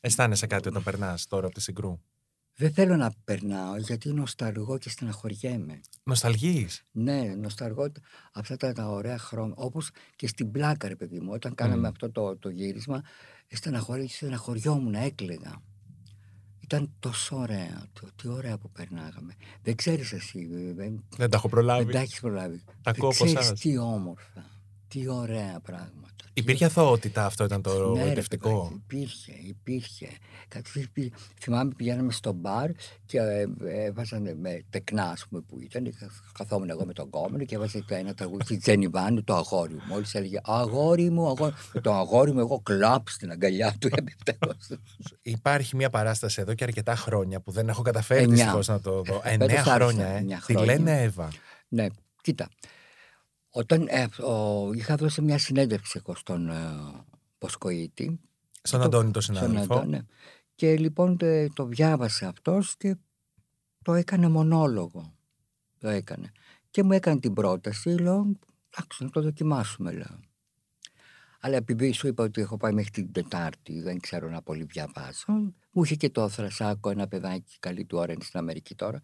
[0.00, 2.00] Αισθάνεσαι κάτι όταν περνάς τώρα από τη συγκρού;
[2.54, 5.80] Δεν θέλω να περνάω γιατί νοσταλγώ και στεναχωριέμαι.
[6.02, 7.92] Νοσταλγείς; Ναι, νοσταλγώ
[8.32, 9.54] αυτά τα, τα ωραία χρόνια.
[9.56, 11.84] Όπως και στην πλάκα, ρε παιδί μου, όταν κάναμε Μμμ.
[11.86, 13.02] αυτό αυτό το, το γύρισμα,
[13.48, 15.62] στεναχωρι, στεναχωριόμουν, έκλαιγα.
[16.72, 17.82] Ήταν τόσο ωραία.
[17.92, 19.34] Το, τι ωραία που περνάγαμε.
[19.62, 21.92] Δεν ξέρεις εσύ, ε, δεν, Δεν τα έχω δεν προλάβει.
[21.92, 22.62] τα έχεις προλάβει.
[22.66, 23.60] Τα Δεν ακούω από ξέρεις εσάς.
[23.60, 24.44] τι όμορφα,
[24.90, 26.08] τι ωραία πράγματα.
[26.16, 30.08] τι Υπήρχε αθωότητα, αυτό ήταν το ναι, ρε ερωτευτικό; παιδάκι, υπήρχε, υπήρχε.
[30.48, 31.10] Κάτι υπήρχε.
[31.40, 32.70] Θυμάμαι πηγαίναμε στο μπαρ
[33.06, 35.82] και ε, ε, έβαζαν με τεκνά, ας πούμε, που ήταν.
[35.84, 35.90] και
[36.38, 39.72] Καθόμουν εγώ με τον κόμενο και έβαζε το ένα τραγούδι τη Τζένι Βάνου, το αγόρι
[39.74, 39.80] μου.
[39.88, 41.52] Μόλις έλεγε Αγόρι μου, αγόρι.
[41.72, 43.88] Με το αγόρι μου, εγώ κλαπ στην αγκαλιά του.
[43.96, 44.76] έπεφτα εγώ στο-
[45.22, 48.36] Υπάρχει μια παράσταση εδώ και αρκετά χρόνια που δεν έχω καταφέρει Εννιά.
[48.36, 49.02] δυστυχώς να το δω.
[49.04, 50.16] Φέτος Εννέα άρχισα, χρόνια, ε.
[50.16, 50.74] εννιά Τη χρόνια.
[50.74, 51.28] λένε Εύα.
[51.68, 51.86] ναι,
[52.22, 52.48] κοίτα.
[53.50, 56.54] Όταν ε, ο, είχα δώσει μια συνέντευξη εγώ στον ε,
[57.38, 58.20] Ποσκοίτη,
[58.62, 59.74] Στον Το- Αντώνη τον Στον συνάδελφο.
[59.74, 60.00] Αντώ- ναι.
[60.54, 62.96] Και λοιπόν τε- το διάβασε αυτός και
[63.82, 65.14] το έκανε μονόλογο.
[65.78, 66.32] Το έκανε.
[66.70, 68.26] Και μου έκανε την πρόταση, λέω,
[68.70, 70.20] εντάξει, να το δοκιμάσουμε, λέω.
[71.40, 75.32] Αλλά επειδή σου είπα ότι έχω πάει μέχρι την Τετάρτη, δεν ξέρω να πολύ διαβάσω,
[75.70, 79.00] μου είχε και το Θρασάκο, ένα παιδάκι καλή του ώρα είναι στην Αμερική τώρα,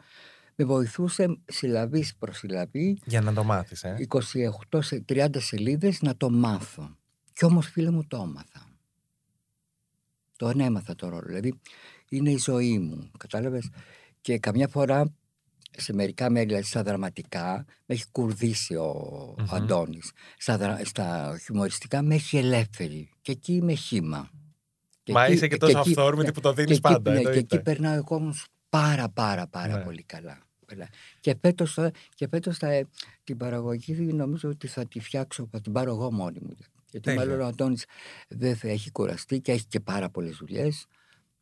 [0.57, 3.97] με βοηθούσε συλλαβής προς συλλαβή Για να το μάθεις, ε.
[4.71, 6.97] 28 σε 30 σελίδες να το μάθω.
[7.33, 8.67] Κι όμως φίλε μου το έμαθα.
[10.37, 11.27] Το ανέμαθα το ρόλο.
[11.27, 11.61] Δηλαδή
[12.09, 13.11] είναι η ζωή μου.
[13.19, 13.71] Κατάλαβες.
[14.21, 15.13] Και καμιά φορά
[15.79, 19.55] σε μερικά μέρη, δηλαδή στα δραματικά, με έχει κουρδίσει ο, ο Μμμ.
[19.55, 20.13] Αντώνης.
[20.39, 23.11] Στα, δρα- στα χιουμοριστικά με έχει ελεύθερη.
[23.21, 24.31] Και εκεί είμαι χήμα.
[25.03, 27.11] Και Μα εκεί- είσαι και τόσο εκεί- αυθόρμητη ναι, που το και δίνει εκεί- πάντα.
[27.13, 27.57] ναι, και εννοείται.
[27.57, 29.85] εκεί περνάω εγώ όμως πάρα πάρα πάρα Ναι.
[29.85, 30.39] πολύ καλά.
[30.67, 30.89] Καλά.
[31.21, 32.89] Και φέτος, θα- και φέτος θα,
[33.25, 36.55] την παραγωγή νομίζω ότι θα τη φτιάξω, θα την πάρω εγώ μόνη μου.
[36.91, 37.21] Γιατί Τέλεια.
[37.27, 37.85] μάλλον ο Αντώνης
[38.29, 40.87] δεν θα έχει κουραστεί και έχει και πάρα πολλές δουλειές.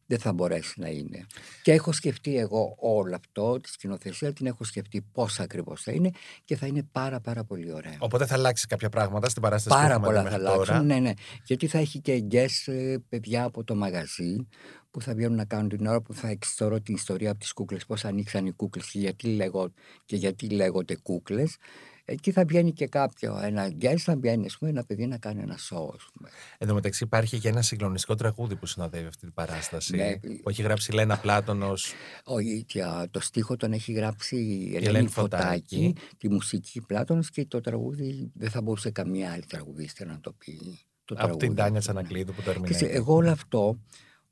[0.06, 1.26] Δεν θα μπορέσει να είναι.
[1.62, 6.10] Και έχω σκεφτεί εγώ όλο αυτό, τη σκηνοθεσία την έχω σκεφτεί πώς ακριβώς θα είναι
[6.44, 7.96] και θα είναι πάρα πάρα πολύ ωραία.
[7.98, 10.72] Οπότε θα αλλάξει κάποια πράγματα στην παράσταση Πάρα που έχουμε πολλά δει θα μέχρι τώρα.
[10.72, 10.87] αλλάξουν.
[10.87, 11.12] Ναι, ναι.
[11.44, 14.48] Γιατί θα έχει και guest ε, παιδιά από το μαγαζί
[14.94, 17.87] που θα βγαίνουν να κάνουν την ώρα που θα εξιστορώ την ιστορία από τις κούκλες,
[17.87, 19.72] πώς ανοίξαν οι κούκλες και γιατί, λέγω,
[20.04, 21.57] και γιατί λέγονται κούκλες.
[22.04, 25.40] Εκεί θα βγαίνει και κάποιο, ένα guest θα βγαίνει, ας πούμε, ένα παιδί να κάνει
[25.42, 26.28] ένα show, ας πούμε.
[26.59, 29.96] Εν τω μεταξύ υπάρχει και ένα συγκλονιστικό τραγούδι που συνοδεύει αυτή την παράσταση.
[29.96, 30.16] Ναι.
[30.42, 31.92] Που έχει γράψει η Λένα Πλάτωνος.
[32.24, 35.42] Όχι, τια- το στίχο τον έχει γράψει η Ελένη Ελένη Φωτάκη.
[35.42, 40.33] Φωτάκη, τη μουσική Πλάτωνος και το τραγούδι δεν θα μπορούσε καμία άλλη τραγουδίστρια να το
[40.33, 40.57] πει
[41.04, 41.46] το Από τραγούδι.
[41.46, 41.98] την Τάνια αυτό, ναι.
[42.02, 42.96] Τσανακλείδου που το Και σε- ερμηνεύει.
[42.96, 43.78] εγώ όλο αυτό,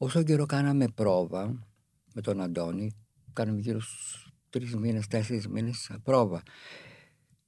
[0.03, 1.67] όσο καιρό κάναμε πρόβα
[2.15, 2.91] με τον Αντώνη,
[3.33, 6.43] κάναμε γύρω στους τρεις μήνες, τέσσερις μήνες πρόβα.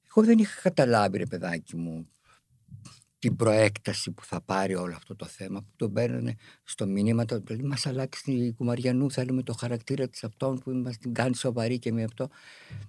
[0.09, 2.07] Εγώ δεν είχα καταλάβει, ρε παιδάκι μου,
[3.19, 7.39] την προέκταση που θα πάρει όλο αυτό το θέμα που τον παίρνανε στο μήνυμα το
[7.39, 11.79] δηλαδή μας αλλάξει τη Κουμαριανού θέλουμε το χαρακτήρα της αυτόν που μας την κάνει σοβαρή
[11.79, 12.29] και με αυτό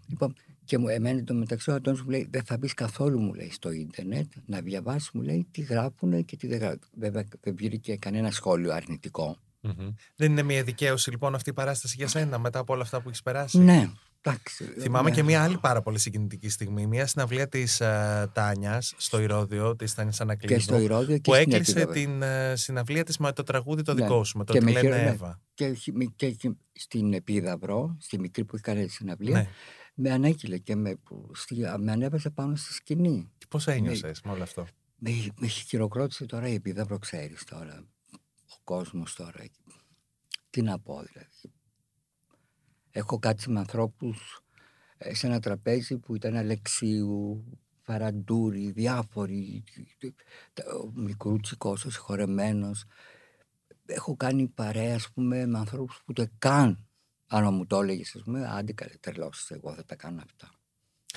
[0.09, 3.35] λοιπόν, και μου εμένα το μεταξύ ο Αντώνης μου λέει δεν θα μπεις καθόλου μου
[3.35, 7.57] λέει στο ίντερνετ να διαβάσεις μου λέει τι γράφουν και τι δεν γράφουν βέβαια δεν
[7.57, 9.37] βγήκε κανένα σχόλιο αρνητικό
[9.79, 9.89] Μμμ.
[10.17, 13.09] Δεν είναι μια δικαίωση λοιπόν αυτή η παράσταση για σένα μετά από όλα αυτά που
[13.09, 15.15] έχεις περάσει; ναι εντάξει Θυμάμαι ναι.
[15.17, 16.87] και μια άλλη πάρα πολύ συγκινητική στιγμή.
[16.87, 20.55] Μια συναυλία της uh, Τάνιας στο Ηρόδιο, της Τάνιας Ανακλείδου.
[20.55, 21.93] και στο Ηρώδιο και που στην έκλεισε Επίδαυρο.
[21.93, 24.03] την ε, συναυλία της με το τραγούδι το Ναι.
[24.03, 25.11] δικό σου, με το Και «Τι με λένε χαίρε- ναι.
[25.11, 25.41] Εύα».
[25.55, 29.49] και, χι- και, και στην Επίδαυρο, στη μικρή που έκανε τη συναυλία, Ναι.
[29.95, 33.31] με ανέκυλε και με, που, στη, με ανέβασε πάνω στη σκηνή.
[33.39, 37.85] Και πώς ένιωσες με όλο αυτό; Με, με χειροκρότησε τώρα η Επίδαυρο, ξέρεις τώρα.
[38.57, 39.45] Ο κόσμος τώρα.
[40.51, 41.55] Τι να πω δηλαδή.
[42.90, 44.40] Έχω κάτσει με ανθρώπους
[44.99, 47.45] ε, σε ένα τραπέζι που ήταν Αλεξίου,
[47.83, 49.64] Φαραντούρη, διάφοροι.
[50.85, 52.85] Ο Μικρούτσικος, ο συγχωρεμένος.
[53.87, 56.88] Έχω κάνει παρέα, ας πούμε, με ανθρώπους που το καν.
[57.27, 60.56] Αν μου το έλεγες, ας πούμε, άντε καλέ, τρελώσεις, εγώ θα τα κάνω αυτά.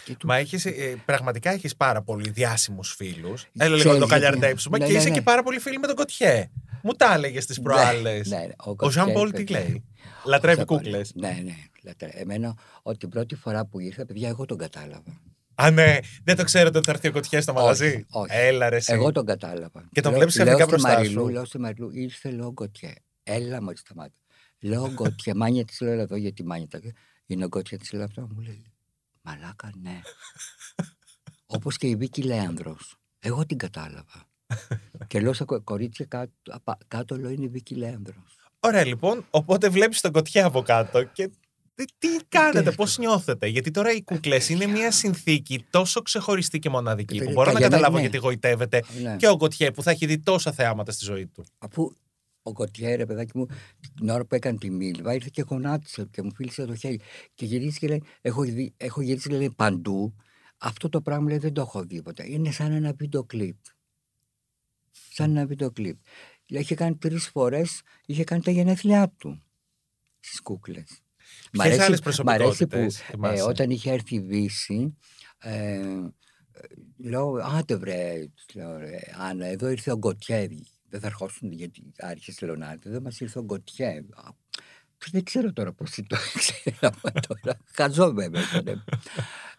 [0.05, 3.45] Και του- Μα έχεις, ε, πραγματικά έχεις πάρα πολύ διάσημους φίλους.
[3.57, 4.09] Έλα λίγο Ξέρεις να το γιατί.
[4.13, 4.77] καλιαρντέψουμε.
[4.77, 5.13] Ναι, και ναι, είσαι ναι.
[5.13, 6.49] και πάρα πολύ φίλοι με τον Κοτιέ.
[6.83, 8.27] Μου τα έλεγες τις προάλλες.
[8.29, 9.83] Ναι, ναι, Ο Ζαν Πολ τι λέει;
[10.25, 11.11] Λατρεύει Κοίταξε, κούκλες.
[11.15, 11.55] Ναι, ναι.
[11.83, 15.21] λατρε- Εμένα, ότι την πρώτη φορά που ήρθα, παιδιά, εγώ τον κατάλαβα.
[15.55, 15.97] Α, ναι.
[16.23, 18.27] Δεν το ξέρετε ότι θα έρθει ο Κοτιέ στο Όχι, μαγαζί; όχι.
[18.35, 18.93] Έλα ρε εσύ.
[18.93, 19.89] Εγώ τον κατάλαβα.
[19.91, 21.29] Και τον Λέω- βλέπεις λέω ξαφνικά στη μπροστά Μαριλού, σου.
[21.29, 22.93] Λέω στη Μαριλού, ήρθε λέω Γκοτιέ.
[23.23, 24.13] Έλα μου σταμάτα.
[24.59, 26.79] Λέω Γκοτιέ, μάνια τη λέω εδώ γιατί μάνια τα.
[27.25, 28.21] Είναι ο Γκοτιέ τη λέω αυτό.
[28.21, 28.63] Μου λέει,
[29.21, 29.99] Μαλάκα, ναι.
[31.55, 32.95] Όπως και η Βίκη Λέανδρος.
[33.19, 34.27] Εγώ την κατάλαβα.
[35.07, 38.35] και λέω στα κο- κορίτσια κάτω, απα- κάτω λέω είναι η Βίκη Λέανδρος.
[38.59, 41.29] Ωραία λοιπόν, οπότε βλέπεις τον Κοτιέ από κάτω και
[41.75, 46.59] τι, τι κάνετε, Τι- πώς νιώθετε; Γιατί τώρα οι κούκλες είναι μια συνθήκη τόσο ξεχωριστή
[46.59, 48.01] και μοναδική που Παιδιά, μπορώ να για μένα, καταλάβω ναι.
[48.01, 49.15] γιατί γοητεύεται Ναι.
[49.15, 51.45] και ο Κοτιέ που θα έχει δει τόσα θεάματα στη ζωή του.
[51.57, 51.93] Αφού
[52.43, 53.45] ο Κοτιέ, ρε παιδάκι μου,
[53.95, 56.99] την ώρα που έκανε τη Μίλβα, ήρθε και γονάτισε και μου φίλησε το χέρι.
[57.33, 60.15] Και γυρίσει και λέει: Έχω, δει, έχω γυρίσει λέει, παντού.
[60.57, 62.31] Αυτό το πράγμα λέει, δεν το έχω δει ποτέ.
[62.31, 63.57] Είναι σαν ένα βίντεο κλιπ.
[64.91, 65.97] Σαν ένα βίντεο κλιπ.
[66.49, 69.43] Λέει, είχε κάνει τρεις φορές, είχε κάνει τα γενέθλιά του
[70.19, 71.01] στις κούκλες.
[71.51, 74.97] Ποιες άλλες μ' αρέσει που προσωπικότητες ε, θυμάσαι; όταν είχε έρθει η Δύση,
[75.37, 76.11] ε, ε,
[76.97, 80.47] λέω, άντε βρε, τους λέω, ρε, Άννα, εδώ ήρθε ο Γκοτιέ.
[80.89, 82.89] Δεν θα ερχόσουν γιατί άρχισε λέω να έρθει.
[82.89, 83.87] Εδώ μας ήρθε ο Γκοτιέ.
[84.15, 84.29] Α,
[85.11, 86.91] Δεν ξέρω τώρα πώς το ξέρω
[87.27, 87.57] τώρα.
[87.75, 88.83] Χαζό βέβαια ήταν.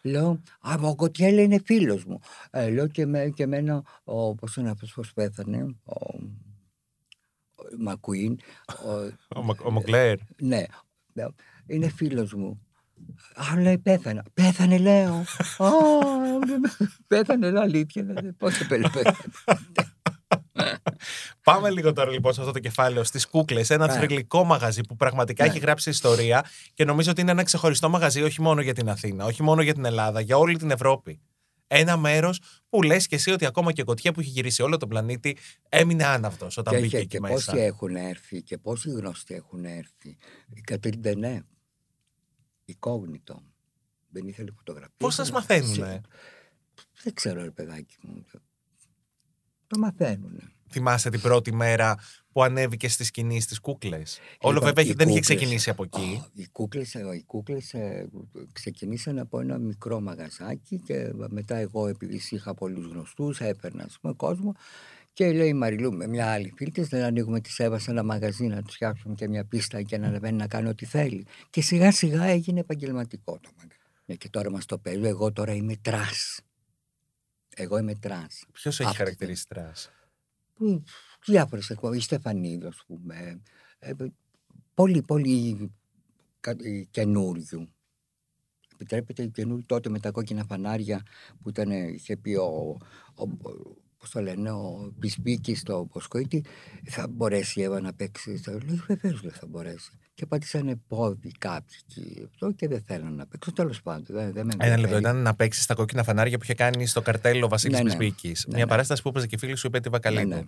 [0.02, 2.20] Λέω, α, μα ο Γκοτιέ λέει, είναι φίλος μου.
[2.50, 8.36] Ε, λέω και, με, και εμένα, ο, πώς είναι αυτός πώς πέθανε, ο, ο Μακουίν,
[8.84, 8.90] ο,
[9.38, 10.18] Ο, Μα- ο Μογκλέρ.
[10.42, 10.64] ναι,
[11.14, 11.34] λέω,
[11.66, 12.60] είναι φίλος μου.
[13.34, 14.22] Α, λέει, πέθανε.
[14.34, 15.14] Πέθανε, λέω.
[15.58, 15.70] Α,
[17.06, 18.02] πέθανε, λέω, αλήθεια.
[18.02, 19.16] λέει, Πώς το πέθανε.
[21.42, 23.70] Πάμε λίγο τώρα λοιπόν σε αυτό το κεφάλαιο στις κούκλες.
[23.70, 23.92] Ένα Ναι.
[23.92, 25.50] θρηλυκό μαγαζί που πραγματικά Ναι.
[25.50, 29.24] έχει γράψει ιστορία και νομίζω ότι είναι ένα ξεχωριστό μαγαζί όχι μόνο για την Αθήνα,
[29.24, 31.20] όχι μόνο για την Ελλάδα, για όλη την Ευρώπη.
[31.72, 34.88] Ένα μέρος που λες και εσύ ότι ακόμα και κοτιά που έχει γυρίσει όλο τον
[34.88, 35.36] πλανήτη
[35.68, 37.34] έμεινε άναυδος όταν και, μπήκε και, εκεί και μέσα.
[37.52, 40.16] πόσοι έχουν έρθει και πόσοι γνωστοί έχουν έρθει.
[40.54, 41.46] Η Κατρίν Ντενέ,
[42.64, 43.42] η Κόγνητο.
[44.08, 44.94] Δεν ήθελε φωτογραφία.
[44.96, 46.00] Πώς σας ήθελε- μαθαίνουνε;
[47.02, 48.24] Δεν ξέρω, ρε παιδάκι μου.
[49.66, 50.52] Το μαθαίνουνε.
[50.70, 51.96] Θυμάσαι την πρώτη μέρα
[52.33, 55.83] που ανέβηκε στη σκηνή στις κούκλες; Όλο Λοιπόν, βέβαια οι δεν είχε κούκλες- ξεκινήσει από
[55.83, 56.20] εκεί.
[56.22, 58.09] Α, Οι κούκλες, ε, οι κούκλες ε,
[58.52, 64.12] ξεκινήσαν από ένα μικρό μαγαζάκι και μετά εγώ επειδή είχα πολλούς γνωστούς έπαιρνα ας πούμε,
[64.14, 64.54] κόσμο
[65.12, 68.02] και λέει η Μαριλού με μια άλλη φίλη της δεν ανοίγουμε τη Εύας σε ένα
[68.02, 71.26] μαγαζί να τους φτιάξουμε και μια πίστα και να ανεβαίνει να κάνει ό,τι θέλει.
[71.50, 73.74] Και σιγά σιγά έγινε επαγγελματικό το μαγαζί.
[74.04, 76.40] Ναι, και τώρα μας το παίζει, εγώ τώρα είμαι trash.
[77.56, 78.44] Εγώ είμαι trash.
[78.52, 78.98] Ποιος έχει αυτή.
[78.98, 79.90] χαρακτηρίσει trash;
[80.60, 80.82] Που
[81.26, 83.42] διάφορες εκπομπές, η Στεφανίδου ας πούμε,
[83.78, 83.92] ε,
[84.74, 85.70] πολύ πολύ
[86.40, 87.72] κα- ε, Καινούργιου.
[88.72, 91.02] Επιτρέπεται Καινούργιου τότε με τα κόκκινα φανάρια
[91.42, 92.76] που ήταν, είχε πει ο,
[93.14, 93.26] ο,
[94.00, 96.44] πώς το λένε, ο Μπισμπίκης στο Μποσκοΐτη,
[96.84, 98.36] θα μπορέσει η Εύα να παίξει.
[98.36, 99.90] Θα λέει, βεβαίως δεν θα μπορέσει.
[100.14, 103.54] Και πατήσανε πόδι κάποιοι εκεί αυτό και δεν θέλουν να παίξουν.
[103.54, 105.00] Τέλος πάντων, δεν, δεν με Ένα λεπτό ενδιαφέρει.
[105.00, 107.88] ήταν να παίξεις στα κόκκινα φανάρια που είχε κάνει στο Cartel ο Βασίλης Ναι, ναι.
[107.96, 108.44] Μπισμπίκης.
[108.46, 108.70] Ναι, Μια ναι.
[108.70, 110.28] παράσταση που έπαιζε και η φίλη σου η Μπέτη Βακαλίδου.
[110.28, 110.42] Ναι, ναι.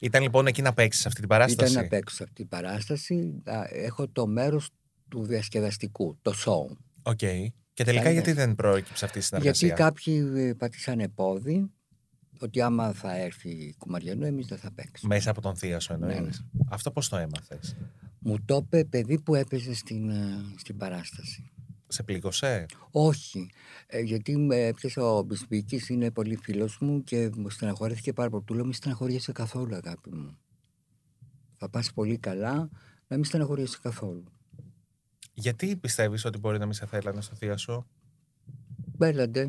[0.00, 3.42] Ήταν λοιπόν εκεί να παίξεις αυτή την παράσταση; Ήταν να παίξω σε αυτή την παράσταση.
[3.44, 4.68] Α, Έχω το μέρος
[5.08, 6.76] του διασκεδαστικού, το show.
[7.02, 7.18] OK.
[7.72, 8.34] Και τελικά Ναι, γιατί ναι.
[8.34, 11.70] δεν προέκυψε αυτή η συνεργασία; Γιατί κάποιοι ε, πατήσανε πόδι,
[12.40, 15.14] ότι άμα θα έρθει η Κουμαριανού, εμείς δεν θα παίξουμε.
[15.14, 16.14] Μέσα από τον θίασο εννοείς.
[16.14, 16.30] Ναι, ναι.
[16.68, 17.76] Αυτό πώς το έμαθες;
[18.18, 21.52] Μου το είπε παιδί που έπαιζε στην, ε, στην παράσταση.
[21.88, 23.50] Σε πλήγωσε; Όχι,
[23.86, 28.44] ε, γιατί με έπιασε ο Μπισμπίκης, είναι πολύ φίλος μου και μου στεναχωρέθηκε πάρα πολύ.
[28.44, 30.38] Του λέω μη στεναχωριέσαι καθόλου αγάπη μου.
[31.56, 32.70] Θα πας πολύ καλά,
[33.06, 34.24] να μην στεναχωριέσαι καθόλου.
[35.34, 37.86] Γιατί πιστεύεις ότι μπορεί να μην σε θέλανε στο θεία σου;
[38.96, 39.46] Μπέλαντε.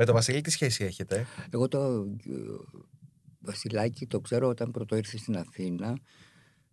[0.00, 1.78] Με τον Βασίλη τι σχέση έχετε; Εγώ το
[2.26, 2.32] ε,
[3.38, 5.98] Βασιλάκη το ξέρω όταν πρώτο ήρθε στην Αθήνα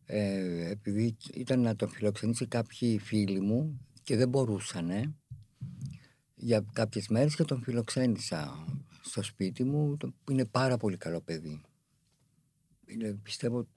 [0.05, 5.13] ε, επειδή ήταν να τον φιλοξενήσει κάποιοι φίλοι μου και δεν μπορούσανε
[6.35, 8.65] για κάποιες μέρες και τον φιλοξένησα
[9.01, 11.61] στο σπίτι μου το- που είναι πάρα πολύ καλό παιδί.
[12.85, 13.67] Είναι, πιστεύω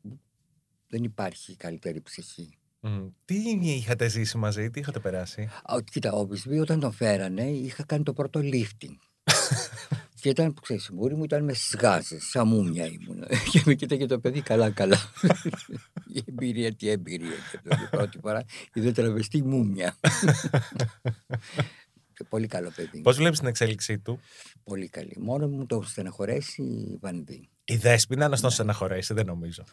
[0.88, 2.58] δεν υπάρχει καλύτερη ψυχή.
[2.80, 3.06] Μμ.
[3.24, 7.84] Τι είχατε ζήσει μαζί, τι είχατε περάσει; Α, κοίτα, ο Μπισμπή όταν τον φέρανε είχα
[7.84, 8.96] κάνει το πρώτο lifting.
[10.20, 13.24] και ήταν, που ξέρεις, η μούρη μου ήταν μες στις γάζες, σαν μούμια ήμουν.
[13.50, 14.98] και με κοίταγε το παιδί καλά καλά.
[16.14, 17.36] η εμπειρία, τι εμπειρία.
[17.50, 19.96] Και το πρώτη φορά είδε τραβεστή μούμια.
[22.14, 23.00] και πολύ καλό παιδί.
[23.00, 24.20] Πώς βλέπεις την εξέλιξή του;
[24.64, 25.16] Πολύ καλή.
[25.18, 27.48] Μόνο μου το στεναχωρέσει η Βανδί.
[27.64, 28.36] Η δέσποινα να Ναι.
[28.36, 29.64] στον στεναχωρέσει, δεν νομίζω.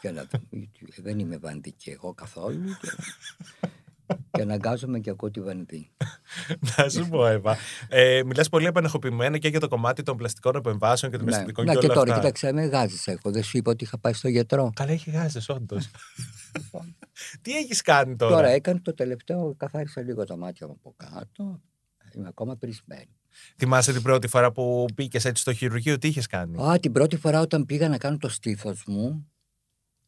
[0.00, 2.76] Και να δω, γιατί δεν είμαι Βανδί και εγώ καθόλου.
[2.80, 2.90] Και,
[4.30, 5.90] και αναγκάζομαι και ακούω τη Βανδί.
[6.76, 7.56] να σου πω, Εύα.
[7.88, 11.32] Ε, Μιλάς πολύ επανεχοποιημένα και για το κομμάτι των πλαστικών επεμβάσεων και των Ναι.
[11.32, 12.20] αισθητικών Να και και όλα τώρα, αυτά.
[12.20, 13.30] κοίταξε, με γάζεις έχω.
[13.30, 14.70] Δεν σου είπα ότι είχα πάει στο γιατρό.
[14.74, 15.90] Καλά, έχει γάζες, όντως.
[17.42, 21.60] Τι έχεις κάνει τώρα; Τώρα έκανε το τελευταίο, καθάρισα λίγο τα μάτια μου από κάτω.
[22.14, 23.16] Είμαι ακόμα πρισμένη.
[23.56, 27.16] Θυμάσαι την πρώτη φορά που μπήκες έτσι στο χειρουργείο, τι είχες κάνει; Α, την πρώτη
[27.16, 29.26] φορά όταν πήγα να κάνω το στήθος μου,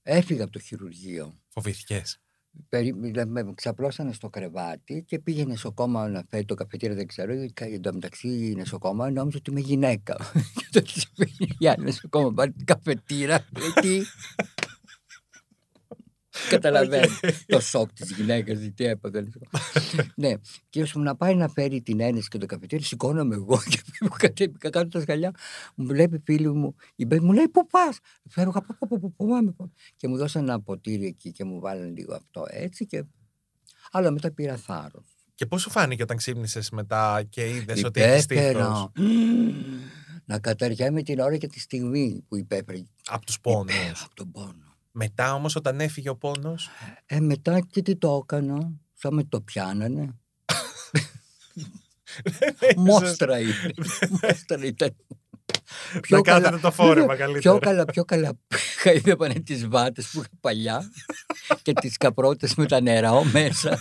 [0.02, 1.34] έφυγα από το χειρουργείο.
[1.48, 2.20] Φοβήθηκες;
[2.68, 7.46] Περί, με με ξαπλώσανε στο κρεβάτι και πήγε νοσοκόμα να φέρει το καφετήριο, δεν ξέρω.
[7.46, 10.16] και Εν τω μεταξύ η νοσοκόμα νόμιζε ότι είμαι γυναίκα.
[10.56, 13.44] και το της πήγε η άλλη νοσοκόμα πάρει την καφετήρα.
[16.42, 16.54] λέει, Τι.
[16.54, 17.08] Καταλαβαίνει
[17.46, 19.28] το σοκ της γυναίκας, τι έπαθε.
[20.16, 20.32] ναι,
[20.68, 23.82] και όσο μου να πάει να φέρει την ένεση και το καφετήριο, σηκώνομαι εγώ και
[24.00, 25.30] μου κατέβηκα κάτω τα σκαλιά.
[25.74, 29.26] Μου βλέπει φίλη μου, η Μπέ, μου λέει Πού πας; Φέρω πού, πού, πού, πού,
[29.26, 29.70] πάμε, πάμε.
[29.96, 32.86] Και μου δώσαν ένα ποτήρι εκεί και μου βάλανε λίγο αυτό έτσι.
[32.86, 33.04] Και...
[33.90, 35.04] Αλλά μετά πήρα θάρρος.
[35.34, 38.90] Και πώς σου φάνηκε όταν ξύπνησες μετά και είδες ότι έχεις Υπέφερα.
[38.92, 38.92] τείχο
[40.24, 42.82] Να καταργιάμαι την ώρα και τη στιγμή που υπέφερε.
[43.06, 44.02] από τους πόνους.
[44.04, 44.65] Από τον πόνο.
[44.98, 46.68] Μετά όμως, όταν έφυγε ο πόνος;
[47.06, 48.72] Ε, μετά και τι το έκανα.
[48.92, 50.14] Σαν με το πιάνανε.
[52.76, 53.72] Μόστρα ήταν.
[54.22, 54.96] Μόστρα ήταν.
[56.08, 57.40] Να κάθεται το φόρεμα Ναι, καλύτερα.
[57.40, 58.32] Πιο καλά, πιο καλά
[58.78, 60.90] χαϊδεύανε τις βάτες που είχα παλιά
[61.62, 63.78] και τις καπρότες με τα νερά μέσα.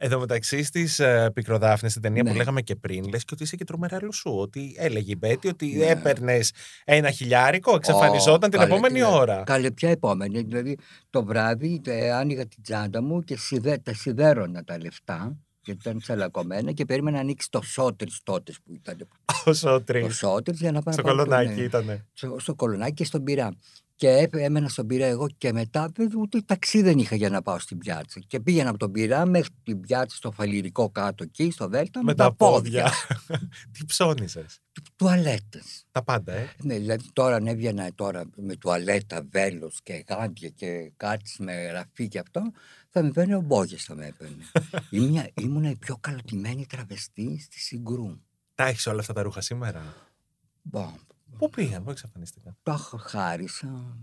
[0.00, 2.36] Εδώ μεταξύ στις uh, Πικροδάφνες, στην ταινία που Ναι.
[2.36, 4.30] λέγαμε και πριν, λες και ότι είσαι και τρομερά λουσού.
[4.38, 5.84] Ότι έλεγε η Μπέτη ότι Ναι.
[5.84, 6.52] έπαιρνες
[6.84, 9.10] ένα χιλιάρικο, εξαφανιζόταν Ω, την καλέ, επόμενη τι λέει.
[9.12, 9.42] ώρα.
[9.46, 10.40] Καλέ, ποια επόμενη.
[10.42, 10.76] Δηλαδή
[11.10, 15.98] το βράδυ ε, άνοιγα την τσάντα μου και σιδε, τα σιδέρωνα τα λεφτά γιατί ήταν
[16.00, 19.08] τσαλακωμένα και περίμενα να ανοίξει το σότρις τότε που ήταν.
[19.44, 20.00] Όσο τρει.
[20.00, 21.66] Το σότρις για να πάω Στο να πάρω το- κολονάκι ναι.
[21.66, 22.06] ήταν.
[22.12, 23.50] στο, στο κολονάκι και στον πυρά.
[23.98, 27.42] Και έ- έμενα στον πυρά εγώ και μετά δεν- ούτε ταξί δεν είχα για να
[27.42, 28.20] πάω στην πιάτσα.
[28.26, 32.14] Και πήγαινα από τον πυρά μέχρι την πιάτσα στο φαλυρικό κάτω εκεί, στο Δέλτα, Με
[32.14, 32.92] τα πόδια.
[33.72, 34.46] Τι ψώνιζε.
[34.96, 35.84] Τουαλέτες.
[35.90, 36.48] Τα πάντα, ε.
[36.62, 42.08] Ναι, δηλαδή τώρα αν έβγαινα τώρα με τουαλέτα, βέλος και γάντια και κάτι με γραφή
[42.08, 42.42] και αυτό,
[42.90, 44.44] θα με παίρνει ο Μπόγες θα με έπαιρνε.
[44.90, 48.20] Ήμουν, ήμουν η πιο καλοτημένη τραβεστή στη Συγκρού.
[48.54, 49.94] Τα έχεις όλα αυτά τα ρούχα σήμερα;
[50.62, 50.92] Μπα,
[51.38, 52.56] Πού πήγαν, πού εξαφανίστηκαν.
[52.62, 53.96] Τα χ- χάρισα.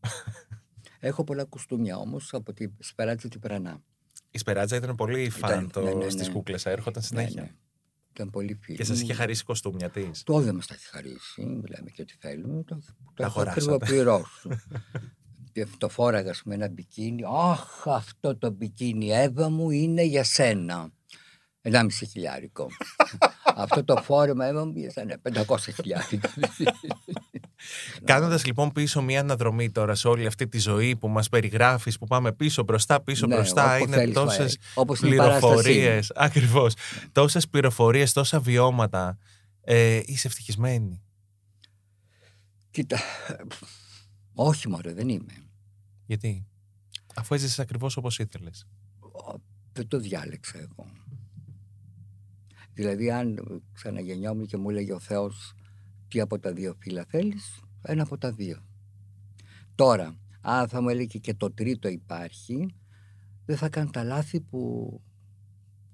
[1.00, 3.82] Έχω πολλά κουστούμια όμως από τη Σπεράτζα την Πρανά.
[4.30, 6.10] Η Σπεράτζα ήταν πολύ φαν Ήταν, το ναι, ναι, ναι.
[6.10, 7.40] στις κούκλες, έρχονταν συνέχεια.
[7.42, 7.54] Ναι, ναι.
[8.10, 8.76] Ήταν πολύ φίλη.
[8.76, 9.02] Και σας μου.
[9.04, 11.42] είχε χαρίσει κοστούμια της; Το δεν μας τα έχει χαρίσει.
[11.44, 12.62] Μιλάμε και ό,τι θέλουμε.
[12.62, 12.80] Το,
[13.14, 13.74] το έχω αγοράσατε.
[13.74, 14.48] ακριβοπληρώσω.
[15.52, 17.22] και το φόραγα με ένα μπικίνι.
[17.50, 20.90] Αχ, αυτό το μπικίνι Εύα μου είναι για σένα.
[21.62, 22.68] 1,5 χιλιάρικο.
[23.58, 26.28] αυτό το φόρεμα Εύα μου ήταν 500 χιλιάρικο.
[28.04, 32.06] Κάνοντας λοιπόν πίσω μια αναδρομή τώρα σε όλη αυτή τη ζωή που μας περιγράφεις, που
[32.06, 34.72] πάμε πίσω, μπροστά, πίσω, Ναι, μπροστά, όπου είναι θέλεις, τόσες Βαέ.
[34.74, 36.12] Όπως είναι η παράστασή πληροφορίες.
[36.16, 36.22] μου.
[36.24, 36.74] Ακριβώς.
[37.12, 39.18] Τόσες πληροφορίες, τόσα βιώματα.
[39.60, 41.02] Ε, είσαι ευτυχισμένη;
[42.70, 42.98] Κοίτα,
[44.34, 45.32] όχι μωρέ, δεν είμαι.
[46.06, 46.46] Γιατί;
[47.14, 48.66] Αφού έζησες ακριβώς όπως ήθελες.
[49.00, 49.34] Ο,
[49.72, 50.86] Δεν το διάλεξα εγώ.
[52.76, 53.38] Δηλαδή αν
[53.72, 55.54] ξαναγεννιόμουν και μου έλεγε ο Θεός
[56.08, 58.66] τι από τα δύο φύλλα θέλεις, ένα από τα δύο.
[59.74, 62.74] Τώρα, αν θα μου έλεγε και το τρίτο υπάρχει,
[63.46, 65.00] δεν θα κάνω τα λάθη που,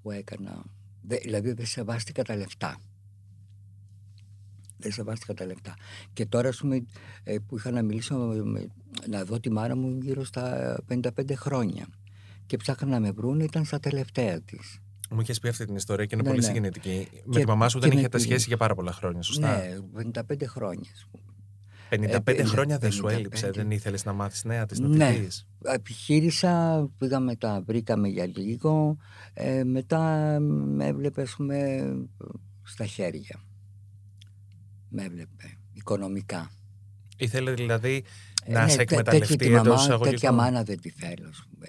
[0.01, 0.65] που έκανα.
[1.01, 2.79] Δε- δηλαδή δεν σεβάστηκα τα λεφτά.
[4.77, 5.75] Δεν σεβάστηκα τα λεφτά.
[6.13, 6.85] Και τώρα, ας πούμε,
[7.23, 8.67] ε, που είχα να μιλήσω, με-
[9.09, 11.87] να δω τη μάνα μου γύρω στα 55 χρόνια.
[12.45, 14.79] Και ψάχναν να με βρουν, ήταν στα τελευταία της.
[15.13, 16.47] Μου είχες πει αυτή την ιστορία και είναι Ναι, πολύ ναι.
[16.47, 17.07] συγκινητική.
[17.25, 19.21] Με Και- τη μαμά σου και δεν με είχατε τη- σχέση για πάρα πολλά χρόνια,
[19.21, 20.91] σωστά; Ναι, 55 χρόνια.
[20.93, 21.23] ας πούμε.
[21.89, 23.17] 55 Ε, χρόνια δεν σου 55.
[23.19, 25.11] έλειψε, δεν ήθελες να μάθεις νέα της, να Ναι.
[25.13, 28.97] τη δεις; Επιχείρησα, πήγαμε, τα βρήκαμε για λίγο.
[29.33, 29.99] Ε, μετά
[30.39, 31.79] με έβλεπε, ας πούμε,
[32.63, 33.39] στα χέρια.
[34.89, 36.51] Με έβλεπε, οικονομικά.
[37.17, 38.03] Ήθελε δηλαδή
[38.45, 40.89] Ε, να ναι, σε τέ- εκμεταλλευτεί τέτοια τη εντός μαμά, εισαγωγικών; Τέτοια μάνα δεν τη
[40.89, 41.67] θέλω, ας πούμε.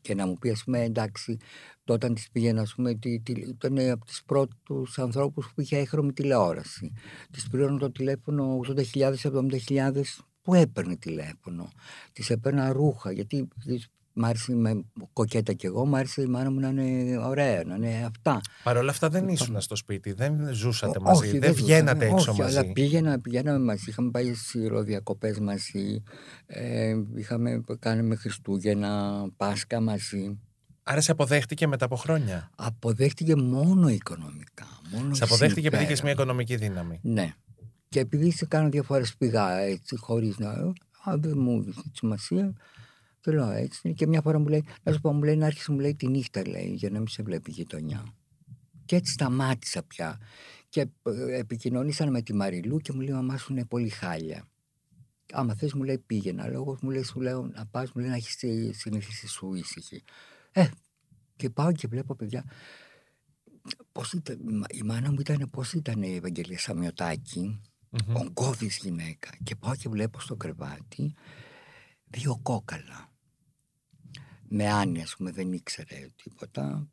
[0.00, 1.36] Και να μου πεις, ας πούμε, εντάξει,
[1.84, 5.76] τότε όταν της πήγαινα, ας πούμε, τι- τι- ήταν από τους πρώτους ανθρώπους που είχε
[5.78, 6.92] έχρωμη τηλεόραση.
[7.30, 11.70] Της πλήρωνε το τηλέφωνο 80.000, 70.000 που έπαιρνε τηλέφωνο.
[12.12, 13.88] Της έπαιρνα ρούχα, γιατί της-
[14.20, 17.74] μ' άρεσε με κοκέτα κι εγώ, μ' άρεσε η μάνα μου να είναι ωραία, να
[17.74, 18.40] είναι αυτά.
[18.62, 22.06] Παρ' όλα αυτά δεν ήσουν στο σπίτι, δεν ζούσατε Ό- μαζί, όχι, δεν ζούσαμε, βγαίνατε
[22.06, 22.56] έξω όχι, μαζί.
[22.58, 26.02] Αλλά πήγαινα, πηγαίναμε μαζί, είχαμε πάει στι ροδιακοπές μαζί,
[26.46, 30.38] ε, είχαμε, κάναμε Χριστούγεννα, Πάσχα μαζί.
[30.82, 34.66] Άρα σε αποδέχτηκε μετά από χρόνια; Αποδέχτηκε μόνο οικονομικά.
[34.92, 36.04] Μόνο Σε αποδέχτηκε επειδή είχες συμφέρον.
[36.04, 36.98] μια οικονομική δύναμη.
[37.02, 37.34] Ναι.
[37.88, 40.48] Και επειδή σε κάνω δύο φορές πήγα έτσι, χωρίς να...
[41.04, 42.52] Α, δεν μου έδωσε τη σημασία.
[43.20, 43.80] Και λέω έτσι.
[43.84, 43.94] είναι.
[43.94, 46.06] Και μια φορά μου λέει, να σου πω, μου λέει να άρχισε μου λέει τη
[46.08, 48.14] νύχτα, λέει, για να μην σε βλέπει η γειτονιά.
[48.84, 50.18] Και έτσι σταμάτησα πια.
[50.68, 54.44] Και ε, επικοινωνήσαν με τη Μαριλού και μου λέει, μαμά σου είναι πολύ χάλια.
[55.32, 56.48] Άμα θες μου λέει πήγαινα.
[56.48, 59.54] Λέω, εγώ μου λέει, σου λέω να πας, μου λέει να έχεις τη συνήθιση σου
[59.54, 60.02] ήσυχη.
[60.52, 60.66] Ε,
[61.36, 62.44] και πάω και βλέπω παιδιά.
[63.92, 68.16] Πώς ήταν, η μα- η μάνα μου ήταν πώς ήταν η Ευαγγελία Σαμιωτάκη, Μμμ.
[68.16, 69.30] ογκώδης γυναίκα.
[69.42, 71.14] Και πάω και βλέπω στο κρεβάτι
[72.04, 73.09] δύο κόκαλα.
[74.52, 76.88] Με άνοια, ας πούμε, δεν ήξερε τίποτα.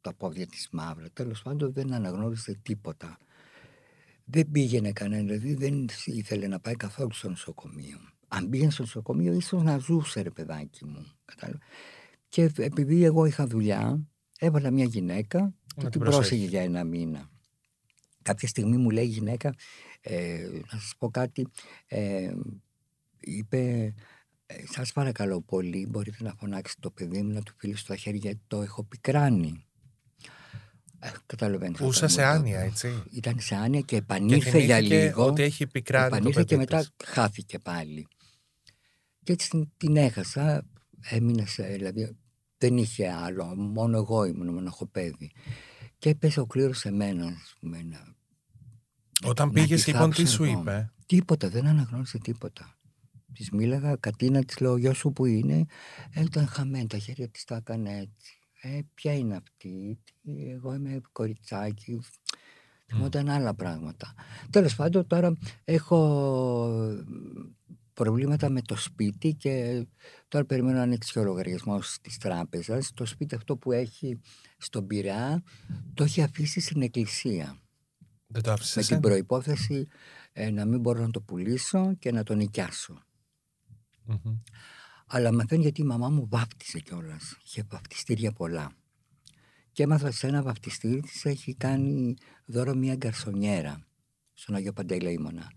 [0.00, 1.10] Τα πόδια της μαύρα.
[1.12, 3.18] Τέλος πάντων δεν αναγνώρισε τίποτα.
[4.24, 7.98] Δεν πήγαινε κανένα, δηλαδή δεν ήθελε να πάει καθόλου στο νοσοκομείο.
[8.28, 11.06] Αν πήγαινε στο νοσοκομείο, ίσως να ζούσε, ρε παιδάκι μου.
[11.24, 11.66] Κατάλαβες;
[12.28, 14.06] Και επειδή εγώ είχα δουλειά,
[14.38, 16.28] έβαλα μια γυναίκα και την την προσέχεις.
[16.28, 17.30] πρόσεχε για ένα μήνα.
[18.22, 19.54] Κάποια στιγμή μου λέει η γυναίκα,
[20.00, 21.48] ε, να σας πω κάτι,
[21.86, 22.34] ε,
[23.20, 23.94] είπε, ε,
[24.72, 28.40] σας παρακαλώ πολύ, μπορείτε να φωνάξετε το παιδί μου, να του φιλήσω στα χέρια, γιατί
[28.46, 29.64] το έχω πικράνει.
[30.98, 31.80] Ε, καταλαβαίνεις.
[31.80, 33.02] Ούσα όταν σε μου το- άνοια, έτσι.
[33.10, 35.24] Ήταν σε άνοια και Και επανήλθε για θυμήθηκε λίγο.
[35.26, 36.90] ότι έχει πικράνει το επανήλθε και παιδί μετά της.
[37.08, 38.06] χάθηκε πάλι.
[39.22, 40.66] Και έτσι την, την έχασα,
[41.00, 42.16] έμεινα σε, δηλαδή
[42.58, 45.32] δεν είχε άλλο, μόνο εγώ ήμουν μοναχοπέδι.
[45.98, 48.14] Και έπεσε ο κλήρος σε μένα, ας πούμε, να-
[49.24, 50.60] Όταν να πήγες τη λοιπόν, τι θάψω σου εγώ.
[50.60, 52.78] είπε; Τίποτα, δεν αναγνώρισε τίποτα.
[53.34, 55.64] Της μίλαγα, Κατίνα της λέω, Γιο σου που είναι.
[56.10, 58.38] Ε, ήταν χαμένα, τα χέρια της τα έκανε έτσι.
[58.60, 62.00] Ε, ποια είναι αυτή, τι, εγώ είμαι κοριτσάκι.
[62.86, 64.14] Θυμόταν άλλα πράγματα.
[64.50, 65.98] Τέλος πάντων, τώρα έχω
[66.90, 67.04] ε,
[67.94, 69.86] προβλήματα με το σπίτι και
[70.28, 72.90] τώρα περιμένω να ανοίξει ο λογαριασμός της τράπεζας.
[72.94, 74.20] Το σπίτι αυτό που έχει
[74.58, 75.42] στον Πειραιά
[75.94, 77.58] το έχει αφήσει στην εκκλησία
[78.26, 78.76] Δεν το άφησες.
[78.76, 79.86] με την προϋπόθεση
[80.32, 83.02] ε, να μην μπορώ να το πουλήσω και να το νοικιάσω.
[85.06, 87.36] Αλλά μαθαίνω γιατί η μαμά μου βάφτισε κιόλας.
[87.44, 88.72] Είχε βαφτιστήρια πολλά.
[89.72, 92.14] Και έμαθα σε ένα βαφτιστήρι τη έχει κάνει
[92.46, 93.86] δώρο μια γκαρσονιέρα
[94.32, 95.52] στον Αγιο Παντελεήμονα.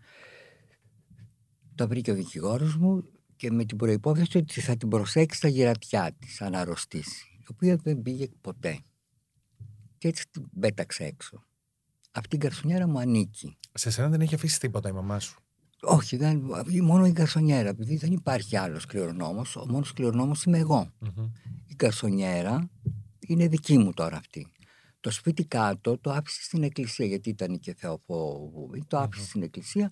[1.75, 3.03] Το βρήκε ο δικηγόρος μου
[3.35, 7.25] και με την προϋπόθεση ότι θα την προσέξει στα γερατιά της αν αρρωστήσει.
[7.39, 8.79] Η οποία δεν πήγε ποτέ.
[9.97, 11.45] Και έτσι την πέταξε έξω.
[12.11, 13.57] Αυτή η γκαρσονιέρα μου ανήκει.
[13.73, 15.41] Σε σένα δεν έχει αφήσει τίποτα η μαμά σου;
[15.81, 16.43] Όχι, δεν,
[16.81, 17.69] μόνο η γκαρσονιέρα.
[17.69, 20.91] Επειδή δεν υπάρχει άλλος κληρονόμο, ο μόνος κληρονόμο είμαι εγώ.
[20.99, 21.23] Μμμ.
[21.67, 22.69] Η γκαρσονιέρα
[23.19, 24.51] είναι δική μου τώρα αυτή.
[24.99, 28.69] Το σπίτι κάτω το άφησε στην εκκλησία, γιατί ήταν και θεοφόβου.
[28.87, 29.91] Το άφησε στην εκκλησία.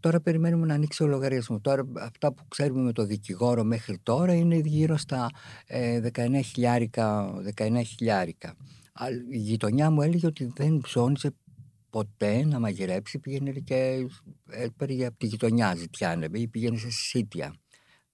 [0.00, 1.60] Τώρα περιμένουμε να ανοίξει ο λογαριασμός.
[1.62, 5.30] Τώρα αυτά που ξέρουμε με το δικηγόρο μέχρι τώρα είναι γύρω στα
[5.66, 7.34] ε, 19 χιλιάρικα.
[7.56, 8.54] 19 χιλιάρικα.
[8.92, 11.34] Αλλά Η γειτονιά μου έλεγε ότι δεν ψώνιζε
[11.96, 13.18] ποτέ να μαγειρέψει.
[13.18, 14.06] Πήγαινε και
[14.46, 17.54] έπαιρνε από τη γειτονιά ζητιάνε ή πήγαινε σε σίτια.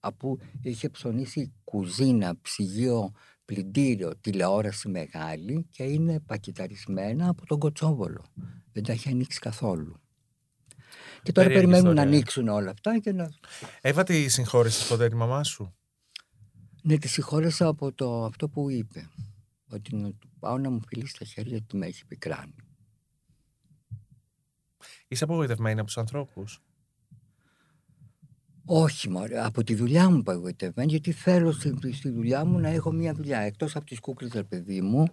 [0.00, 3.12] Από είχε ψωνίσει κουζίνα, ψυγείο,
[3.44, 8.24] πλυντήριο, τηλεόραση μεγάλη και είναι πακεταρισμένα από τον Κοτσόβολο.
[8.72, 10.00] Δεν τα έχει ανοίξει καθόλου.
[11.22, 12.16] Και τώρα Περίεργη περιμένουμε να ιστορία.
[12.16, 13.30] ανοίξουν όλα αυτά και να...
[13.80, 15.74] Εύα, τη συγχώρησε ποτέ τη μαμά σου;
[16.82, 19.08] Ναι, τη συγχώρεσα από το, αυτό που είπε.
[19.68, 22.54] Ότι να του πάω να μου φιλήσει τα χέρια ότι με έχει πικράνει.
[25.12, 26.60] Είσαι απογοητευμένη από τους ανθρώπους;
[28.64, 32.92] Όχι, μωρέ, από τη δουλειά μου παγωγητευμένη, γιατί θέλω στη, στη δουλειά μου να έχω
[32.92, 33.38] μια δουλειά.
[33.38, 35.06] Εκτός από τις κούκλες, ρε παιδί μου,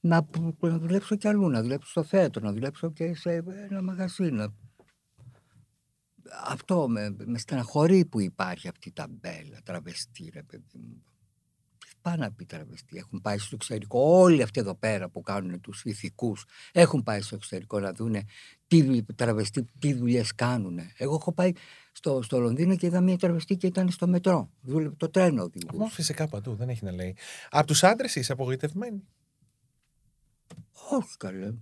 [0.00, 3.32] να, π- να δουλέψω κι αλλού, να δουλέψω στο θέατρο, να δουλέψω και σε
[3.70, 4.30] ένα μαγαζί.
[4.30, 4.54] να-
[6.44, 11.02] Αυτό με, με στεναχωρεί που υπάρχει αυτή η ταμπέλα, τραβεστή ρε παιδί μου.
[12.02, 15.60] Τι πάει να πει τραβεστή, έχουν πάει στο εξωτερικό, όλοι αυτοί εδώ πέρα που κάνουν
[15.60, 18.24] τους ηθικούς, έχουν πάει στο εξωτερικό να δούνε
[18.66, 20.78] τι δουλ- τραβεστή, τι δουλειές κάνουν.
[20.96, 21.52] Εγώ έχω πάει
[21.92, 25.42] στο, στο Λονδίνο και είδα μια τραβεστή και ήταν στο μετρό, δούλευε το τρένο Μα
[25.42, 25.94] οδηγούσε.
[25.94, 27.16] φυσικά παντού, δεν έχει να λέει.
[27.50, 29.02] Από τους άντρες είσαι απογοητευμένη;
[30.90, 31.52] Όχι καλέ.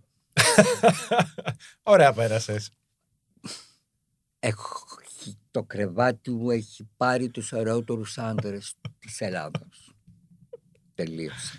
[1.83, 2.71] Ωραία, πέρασες.
[4.39, 4.63] Έχει,
[5.51, 9.90] το κρεβάτι μου έχει πάρει τους ωραίτερους άντρες της Ελλάδος.
[11.05, 11.59] Τελείωσε.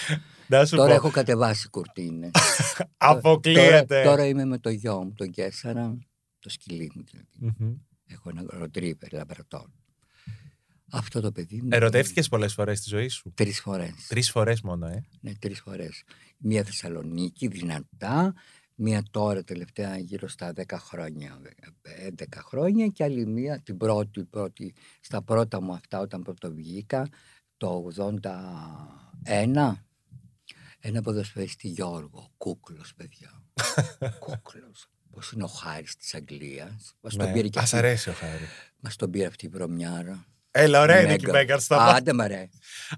[0.50, 0.94] Να σου Τώρα πω.
[0.94, 2.30] έχω κατεβάσει κουρτίνες.
[2.96, 3.84] Αποκλείεται.
[3.86, 5.98] Τώρα, τώρα είμαι με το γιο μου, τον Κέσσαρα,
[6.38, 7.54] το σκυλί μου δηλαδή.
[7.64, 7.74] Μμμ.
[8.06, 9.66] Έχω ένα ροτρίβερ, λαμπρατόρ.
[10.90, 11.68] Αυτό το παιδί μου...
[11.70, 14.06] Ερωτεύτηκες πολλές φορές στη ζωή σου; Τρεις φορές.
[14.08, 16.02] Τρεις φορές μόνο, ε; Ναι, τρεις φορές.
[16.38, 18.34] Μία Θεσσαλονίκη, δυνατά.
[18.74, 21.40] Μία τώρα τελευταία γύρω στα 10 χρόνια,
[22.18, 27.08] 11 χρόνια και άλλη μία την πρώτη, πρώτη στα πρώτα μου αυτά όταν πρώτο βγήκα
[27.58, 27.88] το
[29.24, 29.72] 81
[30.80, 33.42] ένα ποδοσφαιριστή Γιώργο, κούκλος παιδιά.
[34.20, 34.88] κούκλος.
[35.10, 36.96] Πώς είναι ο Χάρης της Αγγλίας.
[37.00, 38.44] Μας τον πήρε και Α αυτή, αρέσει ο Χάρη.
[38.80, 40.26] μας τον πήρε αυτή η βρωμιάρα.
[40.62, 41.14] Έλα, ωραία είναι Μέγα.
[41.14, 41.96] εκεί Μπέκαρ στο μάτι.
[41.96, 42.48] Άντε μ' αρέσει.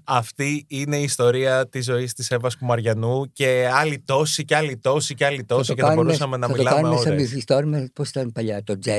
[0.03, 5.13] Αυτή είναι η ιστορία της ζωής της Εύας Κουμαριανού και άλλοι τόσοι και άλλοι τόσοι
[5.13, 7.21] και άλλοι τόσοι και θα κάνουμε- μπορούσαμε να θα μιλάμε το κάνουμε σε ώρες.
[7.21, 8.89] μυθιστόρημα πώς ήταν παλιά το JA.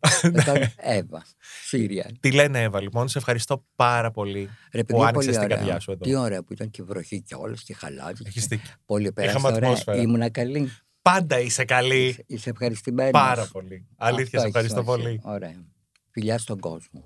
[0.34, 1.22] θα κάνουμε Εύα.
[1.66, 2.10] Σύρια.
[2.20, 5.56] Τι λένε Εύα, λοιπόν, σε ευχαριστώ πάρα πολύ Ρε που παιδιά, άνοιξες πολύ την ωραία.
[5.56, 6.00] καρδιά σου εδώ.
[6.04, 8.22] Τι ωραία που ήταν και βροχή και όλες και χαλάκι.
[8.26, 8.70] Έχεις δίκιο.
[8.86, 9.68] Πολύ πέρασε Είχαμε ωραία.
[9.68, 9.96] ατμόσφαιρα.
[9.96, 10.70] Ήμουνα καλή.
[11.02, 12.06] Πάντα είσαι καλή.
[12.06, 13.10] Είσαι, είσαι ευχαριστημένος.
[13.12, 13.86] Πάρα πολύ.
[13.96, 15.04] Αλήθεια, Αυτό σε έχεις ευχαριστώ σημασία.
[15.04, 15.20] πολύ.
[15.34, 15.64] Ωραία.
[16.10, 17.04] Φιλιά στον κόσμο.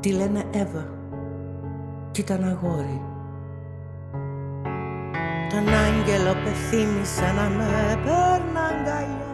[0.00, 0.86] Τη λένε Εύα
[2.10, 3.02] κι ήταν αγόρι.
[5.50, 9.29] Τον άγγελο πεθύμησα να με παίρνει αγκαλιά